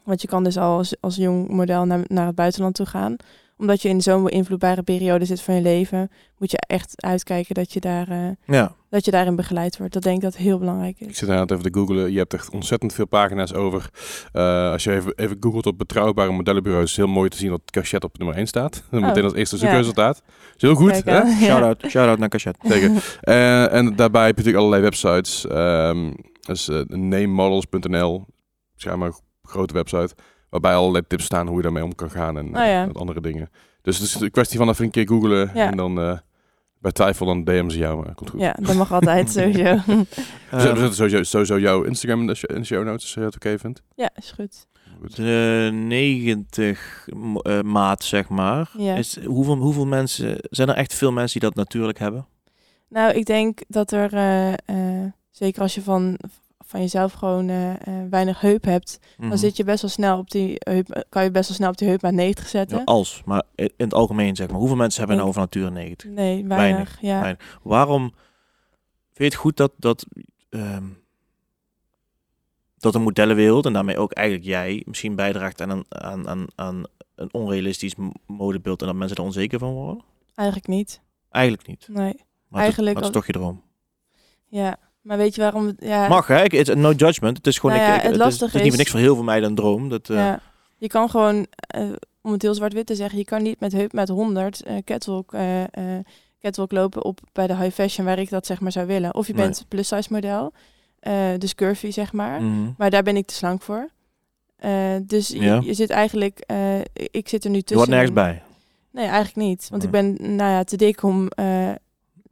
[0.06, 3.16] Want je kan dus al als, als jong model naar, naar het buitenland toe gaan.
[3.58, 7.72] Omdat je in zo'n beïnvloedbare periode zit van je leven, moet je echt uitkijken dat
[7.72, 8.74] je, daar, eh, Ja.
[8.90, 9.92] dat je daarin begeleid wordt.
[9.92, 11.18] Dat denk ik dat heel belangrijk Ik is.
[11.18, 12.12] zit inderdaad even te googlen.
[12.12, 13.90] Je hebt echt ontzettend veel pagina's over.
[14.32, 17.50] Eh, als je even, even googelt op betrouwbare modellenbureaus, is het heel mooi te zien
[17.50, 18.82] dat Cachet op nummer 1 staat.
[18.90, 19.62] Meteen als eerste ja.
[19.62, 20.22] zoekresultaat.
[20.56, 21.20] Is heel goed, hè?
[21.20, 21.28] aan.
[21.40, 21.46] Ja.
[21.46, 22.56] Shout-out shout naar Cachet.
[22.62, 23.18] Zeker.
[23.20, 25.46] Eh, en daarbij heb je natuurlijk allerlei websites.
[25.46, 26.10] Ehm
[26.46, 28.24] dat is eh, namemodels.nl.
[28.76, 29.12] Schijnbaar
[29.46, 30.14] grote website.
[30.50, 32.82] Waarbij allerlei tips staan hoe je daarmee om kan gaan en, Oh ja.
[32.82, 33.50] en andere dingen.
[33.82, 35.50] Dus het is een kwestie van even een keer googlen.
[35.54, 35.70] Ja.
[35.70, 36.18] En dan eh,
[36.78, 38.04] bij twijfel dan DM ze jou.
[38.04, 38.40] Maar komt goed.
[38.40, 39.62] Ja, dat mag altijd sowieso.
[39.86, 40.06] We
[40.50, 43.20] Ehm, zetten sowieso, sowieso jouw Instagram in de, show, in de show notes als je
[43.20, 43.82] het oké vindt.
[43.94, 44.66] ja, is goed.
[45.00, 45.16] Goed.
[45.16, 48.70] de 90 mo- eh, maat, zeg maar.
[48.78, 48.94] Ja.
[48.94, 52.26] Is, hoeveel, hoeveel mensen, zijn er echt veel mensen die dat natuurlijk hebben?
[52.88, 56.18] Nou, ik denk dat er, eh, eh, zeker als je van,
[56.66, 59.28] van jezelf gewoon eh, eh, weinig heup hebt, Mhm.
[59.28, 61.76] dan zit je best wel snel op die heup, kan je best wel snel op
[61.78, 62.78] die heup aan 90 zetten.
[62.78, 64.58] Ja, als, maar in het algemeen zeg maar.
[64.58, 66.10] Hoeveel mensen hebben nou van nature 90?
[66.10, 66.56] Nee, weinig.
[66.56, 67.20] Weinig, ja.
[67.20, 67.58] weinig.
[67.62, 68.14] Waarom vind
[69.16, 70.06] je het goed dat, dat,
[70.50, 70.84] ehm,
[72.78, 76.84] dat de modellenwereld en daarmee ook eigenlijk jij misschien bijdraagt aan een, aan, aan, aan
[77.14, 77.94] een onrealistisch
[78.26, 80.02] modebeeld en dat mensen er onzeker van worden?
[80.34, 81.00] Eigenlijk niet.
[81.30, 81.88] Eigenlijk niet.
[81.90, 82.24] Nee.
[82.48, 83.62] Maar Eigenlijk dat, dat is toch je droom.
[84.48, 85.66] Ja, maar weet je waarom?
[85.66, 86.42] het- Ja, Mag hè?
[86.44, 87.36] It's no judgment.
[87.36, 89.00] Het is gewoon, Nou ja, ik- het het, is, het is niet voor niks voor
[89.00, 89.88] heel veel meiden een droom.
[89.88, 90.40] Dat, eh, Ja.
[90.78, 91.82] Je kan gewoon, eh,
[92.22, 95.32] om het heel zwart-wit te zeggen, je kan niet met heup met 100 eh catwalk,
[95.32, 95.62] eh,
[96.40, 99.14] catwalk lopen op bij de high fashion waar ik dat zeg maar zou willen.
[99.14, 99.42] Of je Nee.
[99.44, 100.52] bent plus size model,
[101.38, 102.42] dus curvy zeg maar.
[102.42, 102.70] mhm.
[102.76, 103.88] Maar daar ben ik te slank voor.
[105.02, 105.60] Dus je- Ja.
[105.64, 106.46] je, zit eigenlijk,
[106.92, 107.76] ik zit er nu Je tussen.
[107.76, 108.42] hoort nergens bij.
[108.90, 109.66] Nee, eigenlijk niet.
[109.70, 110.14] Want ik Nee.
[110.16, 111.28] ben nou ja, te dik om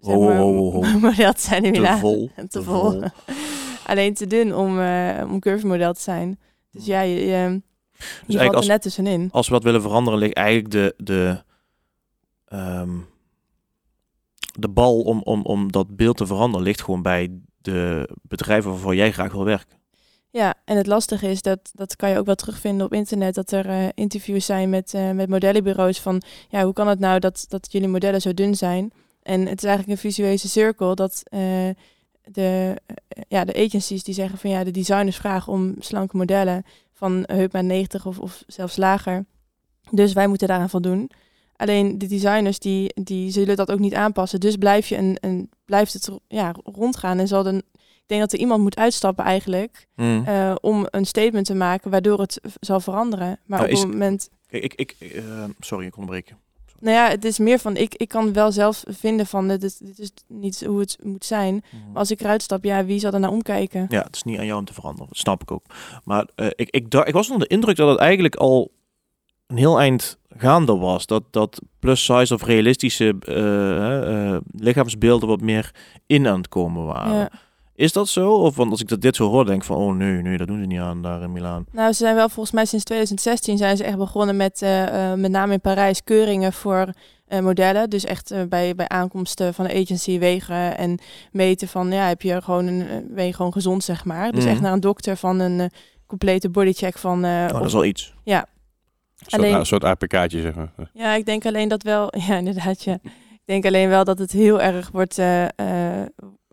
[0.05, 0.99] zeg Ho, ho, maar, ho, ho.
[0.99, 2.31] model te zijn in Te vol.
[2.37, 2.91] te te vol.
[2.91, 3.03] vol.
[3.87, 6.39] Alleen te dun om, eh om curvy model te zijn.
[6.71, 7.63] Dus ja, je, je, je
[7.97, 9.29] valt Dus er als, net tussenin.
[9.33, 11.43] als we dat willen veranderen, ligt eigenlijk de, de,
[12.45, 12.91] ehm,
[14.59, 17.31] de bal om, om, om dat beeld te veranderen, ligt gewoon bij
[17.61, 19.79] de bedrijven waarvoor jij graag wil werken.
[20.31, 23.51] Ja, en het lastige is dat, dat kan je ook wel terugvinden op internet, dat
[23.51, 27.45] er eh, interviews zijn met, eh, met modellenbureaus van, ja, hoe kan het nou dat,
[27.49, 28.93] dat jullie modellen zo dun zijn?
[29.25, 31.41] En het is eigenlijk een visueuze cirkel dat eh,
[32.25, 36.65] de, eh, ja, de agencies die zeggen van, ja, de designers vragen om slanke modellen
[36.93, 39.25] van heupmaat 90 of, of zelfs lager.
[39.91, 41.11] Dus wij moeten daaraan voldoen.
[41.57, 44.41] Alleen de designers die, die zullen dat ook niet aanpassen.
[44.41, 48.33] Dus blijf je een, een, blijft het ja, rondgaan en zal dan ik denk dat
[48.33, 50.25] er iemand moet uitstappen eigenlijk Mm.
[50.27, 53.39] eh, om een statement te maken waardoor het zal veranderen.
[53.47, 55.23] Maar Ja, op is- het moment, Kijk, ik, ik,
[55.61, 56.35] sorry, ik onderbreek.
[56.85, 59.79] Nou ja, het is meer van ik, ik kan wel zelf vinden van dit is,
[59.79, 61.65] dit is niet hoe het moet zijn.
[61.71, 63.87] Maar als ik eruit stap, ja, wie zal er naar omkijken?
[63.89, 65.09] Ja, het is niet aan jou om te veranderen.
[65.09, 65.65] Dat snap ik ook.
[66.05, 68.73] Maar eh, ik, ik, ik was onder de indruk dat het eigenlijk al
[69.47, 71.07] een heel eind gaande was.
[71.07, 75.75] Dat, dat plus size of realistische eh, eh, lichaamsbeelden wat meer
[76.07, 77.15] in aan het komen waren.
[77.15, 77.31] Ja.
[77.75, 78.33] Is dat zo?
[78.33, 80.47] Of want als ik dat dit zo hoor, denk ik van, oh nee, nee, dat
[80.47, 81.65] doen ze niet aan daar in Milaan.
[81.73, 85.19] Nou, ze zijn wel volgens mij sinds 2016 zijn ze echt begonnen met eh, eh,
[85.19, 86.93] met name in Parijs keuringen voor
[87.27, 87.91] eh, modellen.
[87.91, 90.99] Dus echt bij, bij aankomsten van de agency wegen en
[91.33, 94.33] meten van ja, heb je gewoon een ben je gewoon gezond zeg maar.
[94.33, 94.53] Dus Mhm.
[94.53, 95.71] echt naar een dokter van een
[96.07, 97.25] complete bodycheck van.
[97.25, 98.15] eh, Oh, dat is wel iets.
[98.25, 100.73] ja, Een soort, Alleen- een soort APK'tje, zeg maar.
[100.93, 102.13] Ja, ik denk alleen dat wel.
[102.29, 102.83] Ja, inderdaad.
[102.85, 102.99] Ja.
[103.33, 106.07] Ik denk alleen wel dat het heel erg wordt, eh, eh,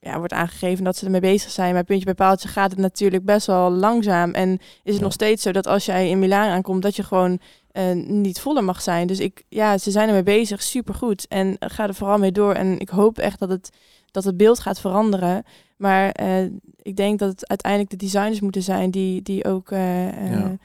[0.03, 1.73] ja, wordt aangegeven dat ze ermee bezig zijn.
[1.73, 4.31] Maar puntje bij paaltje gaat het natuurlijk best wel langzaam.
[4.31, 5.01] En is het Ja.
[5.01, 7.39] nog steeds zo dat als jij in Milaan aankomt, dat je gewoon
[7.71, 9.07] eh, niet voller mag zijn.
[9.07, 11.25] Dus ik, ja, ze zijn ermee bezig, supergoed.
[11.27, 12.53] En ga er vooral mee door.
[12.53, 13.69] En ik hoop echt dat het
[14.11, 15.43] dat het beeld gaat veranderen.
[15.77, 16.43] Maar eh,
[16.81, 20.57] ik denk dat het uiteindelijk de designers moeten zijn die, die ook eh, eh, Ja.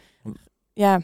[0.72, 1.00] ja.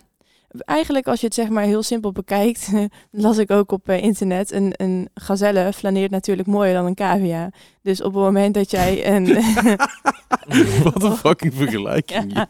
[0.59, 2.70] Eigenlijk als je het zeg maar heel simpel bekijkt,
[3.11, 7.50] las ik ook op eh, internet, een, een gazelle flaneert natuurlijk mooier dan een cavia.
[7.82, 9.24] Dus op het moment dat jij een,
[10.84, 12.32] Wat een fucking vergelijking.
[12.34, 12.48] Ja.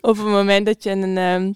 [0.00, 1.52] Op het moment dat je een, ehm,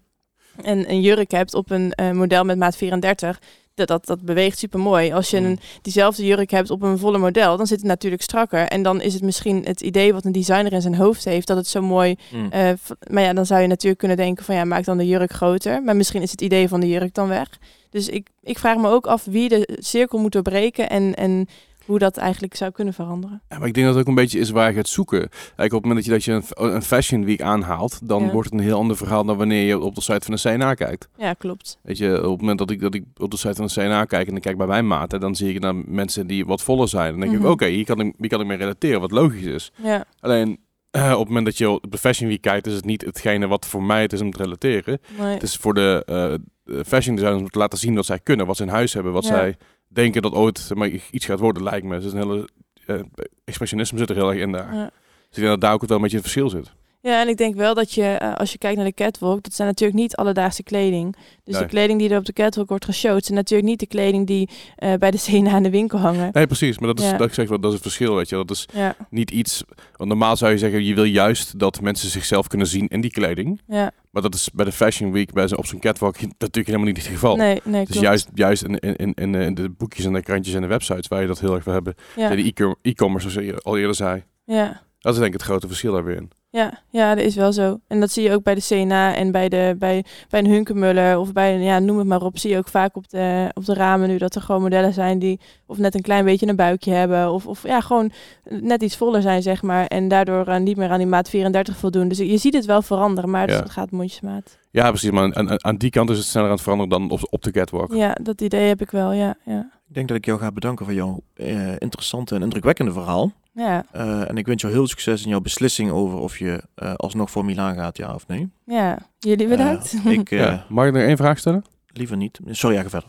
[0.68, 3.40] een, een jurk hebt op een eh, model met maat 34,
[3.74, 5.12] dat, dat, dat beweegt super mooi.
[5.12, 5.46] Als je Mm.
[5.46, 8.68] een, diezelfde jurk hebt op een volle model, dan zit het natuurlijk strakker.
[8.68, 11.56] En dan is het misschien het idee wat een designer in zijn hoofd heeft, dat
[11.56, 12.16] het zo mooi...
[12.32, 12.50] Mm.
[12.50, 12.70] eh,
[13.10, 15.82] maar ja, dan zou je natuurlijk kunnen denken van ja, maak dan de jurk groter.
[15.82, 17.48] Maar misschien is het idee van de jurk dan weg.
[17.90, 21.48] Dus ik, ik vraag me ook af wie de cirkel moet doorbreken en, en
[21.86, 23.42] hoe dat eigenlijk zou kunnen veranderen.
[23.48, 25.28] Ja, maar ik denk dat het ook een beetje is waar je gaat zoeken.
[25.56, 28.30] Kijk, op het moment dat je, dat je een, een Fashion Week aanhaalt, dan Ja.
[28.30, 30.74] wordt het een heel ander verhaal dan wanneer je op de site van de CNA
[30.74, 31.08] kijkt.
[31.16, 31.78] Ja, klopt.
[31.82, 34.04] Weet je, op het moment dat ik, dat ik op de site van de CNA
[34.04, 36.88] kijk en ik kijk bij mijn maten, dan zie ik dan mensen die wat voller
[36.88, 37.10] zijn.
[37.10, 37.42] Dan denk Mhm.
[37.44, 39.72] ik, oké, hier, kan ik, hier kan ik mee relateren, wat logisch is.
[39.82, 40.58] Ja, Alleen,
[40.90, 43.46] eh, op het moment dat je op de Fashion Week kijkt, is het niet hetgene
[43.46, 45.00] wat voor mij het is om te relateren.
[45.18, 48.46] maar, Het is voor de eh, fashion designers om te laten zien wat zij kunnen,
[48.46, 49.28] wat ze in huis hebben, wat Ja.
[49.34, 49.56] zij
[49.92, 51.98] denken dat ooit maar, iets gaat worden, lijkt me.
[51.98, 52.48] Dus een hele
[52.86, 53.00] eh,
[53.44, 54.74] expressionisme zit er heel erg in daar.
[54.74, 54.90] ja.
[55.28, 56.72] Dus ik denk dat daar ook wel een beetje het verschil zit.
[57.02, 59.54] Ja, en ik denk wel dat je, eh, als je kijkt naar de catwalk, dat
[59.54, 61.16] zijn natuurlijk niet alledaagse kleding.
[61.44, 61.62] Dus Nee.
[61.62, 64.48] de kleding die er op de catwalk wordt geshowd, zijn natuurlijk niet de kleding die
[64.76, 66.30] eh, bij de CNA in de winkel hangen.
[66.32, 66.78] Nee, precies.
[66.78, 67.16] Maar dat is, Ja.
[67.16, 68.36] dat, ik zeg dat is het verschil, weet je.
[68.36, 69.64] Dat is Ja, niet iets...
[69.96, 73.10] Want normaal zou je zeggen, je wil juist dat mensen zichzelf kunnen zien in die
[73.10, 73.60] kleding.
[73.66, 73.90] ja.
[74.10, 76.96] Maar dat is bij de Fashion Week, bij zo op zo'n catwalk, natuurlijk helemaal niet
[76.96, 77.36] het geval.
[77.36, 78.06] Nee, nee, Dus klopt.
[78.06, 81.26] juist, juist in, in, in, de boekjes en de krantjes en de websites waar je
[81.26, 81.94] dat heel erg wil hebben.
[82.16, 84.22] Ja, De e-com- e-commerce, zoals je al eerder zei.
[84.44, 84.82] ja.
[84.98, 86.30] Dat is denk ik het grote verschil daar weer in.
[86.54, 87.80] Ja, ja, dat is wel zo.
[87.86, 91.18] En dat zie je ook bij de CNA en bij, de, bij, bij een Hunkemuller
[91.18, 93.74] of bij, ja, noem het maar op, zie je ook vaak op de, op de
[93.74, 96.92] ramen nu dat er gewoon modellen zijn die of net een klein beetje een buikje
[96.92, 98.10] hebben of, of ja, gewoon
[98.50, 99.86] net iets voller zijn, zeg maar.
[99.86, 102.08] En daardoor eh, niet meer aan die maat 34 voldoen.
[102.08, 103.56] Dus je ziet het wel veranderen, maar Ja.
[103.60, 104.58] het gaat mondjesmaat.
[104.70, 105.10] Ja, precies.
[105.10, 107.42] Maar aan, aan- aan die kant is het sneller aan het veranderen dan op, op
[107.42, 107.94] de catwalk.
[107.94, 109.34] Ja, dat idee heb ik wel, ja.
[109.44, 113.32] Ja, Ik denk dat ik jou ga bedanken voor jouw eh, interessante en indrukwekkende verhaal.
[113.52, 116.94] Ja, Eh, en ik wens jou heel succes in jouw beslissing over of je eh,
[116.94, 118.48] alsnog voor Milaan gaat, ja of nee.
[118.66, 118.98] ja.
[119.18, 119.94] jullie bedankt.
[120.04, 120.66] Eh, ik eh, Ja.
[120.68, 121.64] Mag ik nog één vraag stellen?
[121.94, 122.40] liever niet.
[122.50, 123.08] Sorry, ja, ga verder.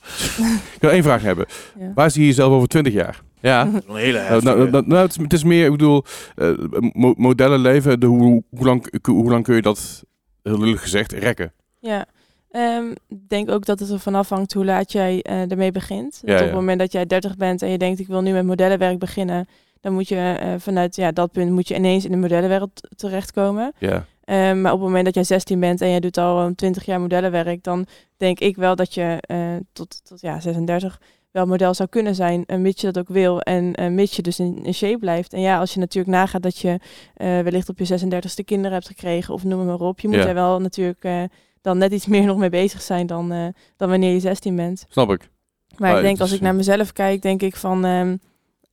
[0.73, 1.45] Ik wil één vraag hebben.
[1.79, 1.91] Ja.
[1.95, 3.21] Waar zie je jezelf over 20 jaar?
[3.39, 3.61] Ja.
[3.87, 6.03] Een hele Nou, nou, nou, nou, het, is, het is meer, ik bedoel,
[6.35, 6.51] eh,
[6.93, 10.03] mo- modellen leven, de, hoe, hoe, lang, hoe lang kun je dat,
[10.43, 11.53] heel lullig gezegd, rekken?
[11.79, 12.05] Ja,
[12.51, 16.21] Ehm, ik denk ook dat het ervan afhangt hoe laat jij eh, ermee begint.
[16.25, 16.45] Ja, op ja.
[16.45, 19.47] het moment dat jij 30 bent en je denkt ik wil nu met modellenwerk beginnen,
[19.83, 23.73] dan moet je eh, vanuit ja, dat punt moet je ineens in de modellenwereld terechtkomen.
[23.79, 24.05] Ja.
[24.23, 26.85] Ehm, maar op het moment dat jij 16 bent en jij doet al een 20
[26.85, 27.85] jaar modellenwerk, dan
[28.17, 30.99] denk ik wel dat je eh, tot, tot ja, 36
[31.31, 34.21] wel model zou kunnen zijn, eh, mits je dat ook wil en eh, mits je
[34.21, 35.33] dus in, in shape blijft.
[35.33, 36.79] En ja, als je natuurlijk nagaat dat je
[37.15, 40.17] eh, wellicht op je 36e kinderen hebt gekregen of noem het maar op, je moet
[40.17, 40.27] Ja.
[40.27, 41.23] er wel natuurlijk eh,
[41.61, 43.45] dan net iets meer nog mee bezig zijn dan, eh,
[43.77, 44.85] dan wanneer je 16 bent.
[44.89, 45.29] Snap ik.
[45.77, 48.15] Maar Ah, ik denk het als ik naar mezelf kijk, denk ik van ehm,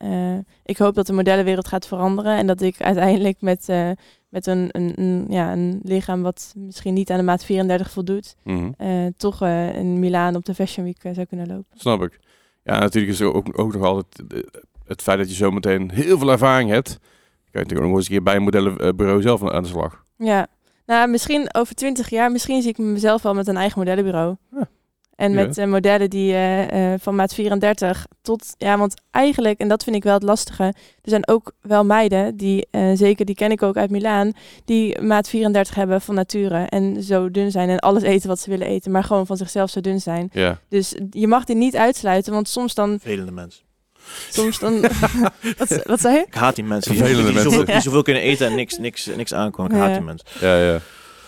[0.00, 3.90] eh, ik hoop dat de modellenwereld gaat veranderen en dat ik uiteindelijk met, eh,
[4.28, 8.36] met een, een, een, ja, een lichaam wat misschien niet aan de maat 34 voldoet,
[8.44, 8.70] Mhm.
[8.76, 9.42] eh, toch
[9.74, 11.66] in Milaan op de Fashion Week zou kunnen lopen.
[11.78, 12.18] Snap ik.
[12.64, 14.22] Ja, natuurlijk is er ook, ook nog altijd
[14.86, 16.88] het feit dat je zometeen heel veel ervaring hebt.
[16.98, 17.00] Kan
[17.50, 20.04] je natuurlijk ook nog eens een keer bij een modellenbureau zelf aan aan de slag.
[20.16, 20.46] Ja,
[20.86, 24.36] nou misschien over 20 jaar, misschien zie ik mezelf wel met een eigen modellenbureau.
[24.50, 24.68] Ja.
[25.20, 29.84] En met modellen die eh, eh, van maat 34 tot, ja, want eigenlijk, en dat
[29.84, 33.50] vind ik wel het lastige, er zijn ook wel meiden, die, eh, zeker die ken
[33.50, 34.32] ik ook uit Milaan,
[34.64, 38.50] die maat 34 hebben van nature en zo dun zijn en alles eten wat ze
[38.50, 40.28] willen eten, maar gewoon van zichzelf zo dun zijn.
[40.32, 40.58] Ja.
[40.68, 43.62] Dus je mag die niet uitsluiten, want soms dan, Vervelende mensen.
[44.30, 44.80] soms dan,
[45.58, 46.24] wat, wat zei je?
[46.26, 46.92] Ik haat die mensen.
[46.92, 49.72] Die, die, zoveel, die zoveel kunnen eten en niks, niks, niks aankomen.
[49.72, 50.26] Ik haat die mensen.
[50.40, 50.80] Ja, ja.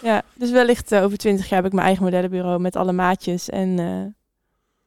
[0.03, 3.49] Ja, dus wellicht eh, over 20 jaar heb ik mijn eigen modellenbureau met alle maatjes
[3.51, 3.87] en eh,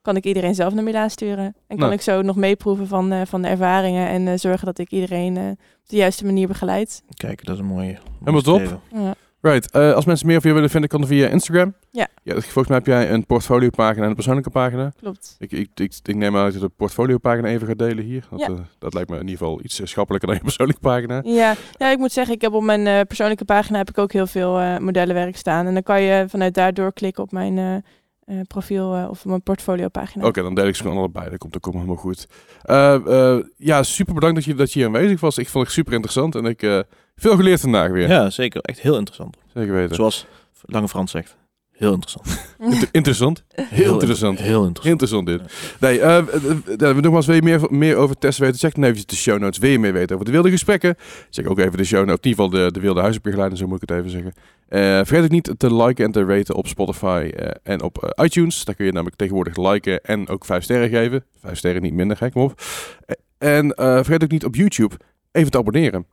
[0.02, 1.46] kan ik iedereen zelf naar Milaan sturen.
[1.46, 1.94] En kan Nou.
[1.94, 5.38] ik zo nog meeproeven van, eh, van de ervaringen en eh, zorgen dat ik iedereen
[5.38, 7.04] eh, op de juiste manier begeleid.
[7.14, 7.98] Kijk, dat is een mooie.
[8.20, 8.80] Helemaal top.
[8.92, 9.16] Ja.
[9.52, 9.72] Right.
[9.72, 11.74] eh, als mensen meer van je willen vinden, kan dat via Instagram.
[11.92, 12.08] Ja.
[12.24, 12.34] ja.
[12.34, 14.92] Volgens mij heb jij een portfoliopagina en een persoonlijke pagina.
[15.00, 15.36] Klopt.
[15.40, 18.28] Ik, ik, ik, ik neem aan dat je de portfoliopagina even gaat delen hier.
[18.30, 18.48] Dat, Ja.
[18.48, 21.22] eh, dat lijkt me in ieder geval iets eh, schappelijker dan je persoonlijke pagina.
[21.24, 24.28] Ja, ja, ik moet zeggen, ik heb op mijn persoonlijke pagina heb ik ook heel
[24.28, 25.66] veel modellenwerk staan.
[25.68, 27.84] En dan kan je vanuit daar doorklikken op mijn
[28.26, 30.26] eh, profiel eh, of mijn portfolio pagina.
[30.26, 31.30] Oké, dan deel ik ze gewoon allebei.
[31.30, 32.28] Dat komt, dat komt helemaal goed.
[32.62, 35.38] Eh, eh, ja, super bedankt dat je, dat je hier aanwezig was.
[35.38, 36.80] Ik vond het super interessant en ik eh
[37.16, 38.08] veel geleerd vandaag weer.
[38.08, 38.62] Ja, zeker.
[38.62, 39.38] Echt heel interessant.
[39.54, 39.96] Zeker weten.
[39.96, 40.26] Zoals
[40.62, 41.38] Lange Frans zegt.
[41.78, 42.28] Heel interessant.
[42.72, 43.44] Inter- interessant.
[43.54, 44.40] Heel interessant.
[44.40, 44.86] Heel interessant.
[44.86, 45.42] Interessant dit.
[45.80, 48.60] Nee, eh, eh, eh, nogmaals, wil je meer, meer over Tess weten?
[48.60, 49.58] Check dan even de show notes.
[49.58, 50.96] Wil je meer weten over de wilde gesprekken?
[51.30, 52.24] Check ook even de show notes.
[52.24, 54.34] In ieder geval de, de wilde huisbegeleiding, zo moet ik het even zeggen.
[54.68, 58.26] Eh, vergeet ook niet te liken en te raten op Spotify eh, en op eh,
[58.26, 58.66] iTunes.
[58.66, 61.24] Daar kun je namelijk tegenwoordig liken en ook vijf sterren geven.
[61.40, 62.62] Vijf sterren niet minder, gek op.
[63.06, 63.16] Eh,
[63.58, 64.96] en vergeet ook niet op YouTube
[65.32, 66.06] even te abonneren.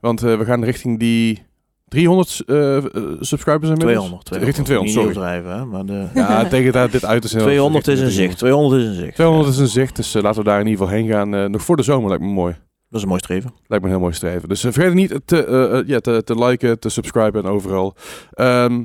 [0.00, 1.46] Want we gaan richting die
[1.88, 2.84] 300 eh, eh,
[3.20, 3.76] subscribers inmiddels.
[3.78, 4.24] 200.
[4.24, 4.44] 200.
[4.44, 5.08] Richting 200, Niet sorry.
[5.08, 5.64] overdrijven, hè?
[5.64, 7.30] Maar de Ja, tegen dat dit uit is.
[7.30, 8.38] 200 is een zicht.
[8.38, 9.14] 200 is een zicht.
[9.14, 11.34] 200 is een zicht, dus eh, laten we daar in ieder geval heen gaan.
[11.34, 12.52] Eh, nog voor de zomer lijkt me mooi.
[12.88, 13.50] Dat is een mooi streven.
[13.66, 14.48] Lijkt me een heel mooi streven.
[14.48, 17.94] Dus vergeet niet te, ja, te, te liken, te subscriben en overal.
[18.32, 18.82] Ehm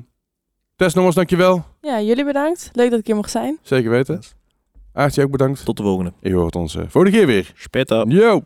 [0.76, 1.64] Tess, nogmaals dankjewel.
[1.82, 2.70] Ja, jullie bedankt.
[2.74, 3.58] Leuk dat ik hier mocht zijn.
[3.62, 4.22] Zeker weten.
[4.94, 5.66] Aartje ook bedankt.
[5.66, 6.14] Tot de volgende.
[6.22, 7.52] Je hoort ons eh, volgende keer weer.
[7.56, 8.06] Spetta.
[8.08, 8.42] Yo!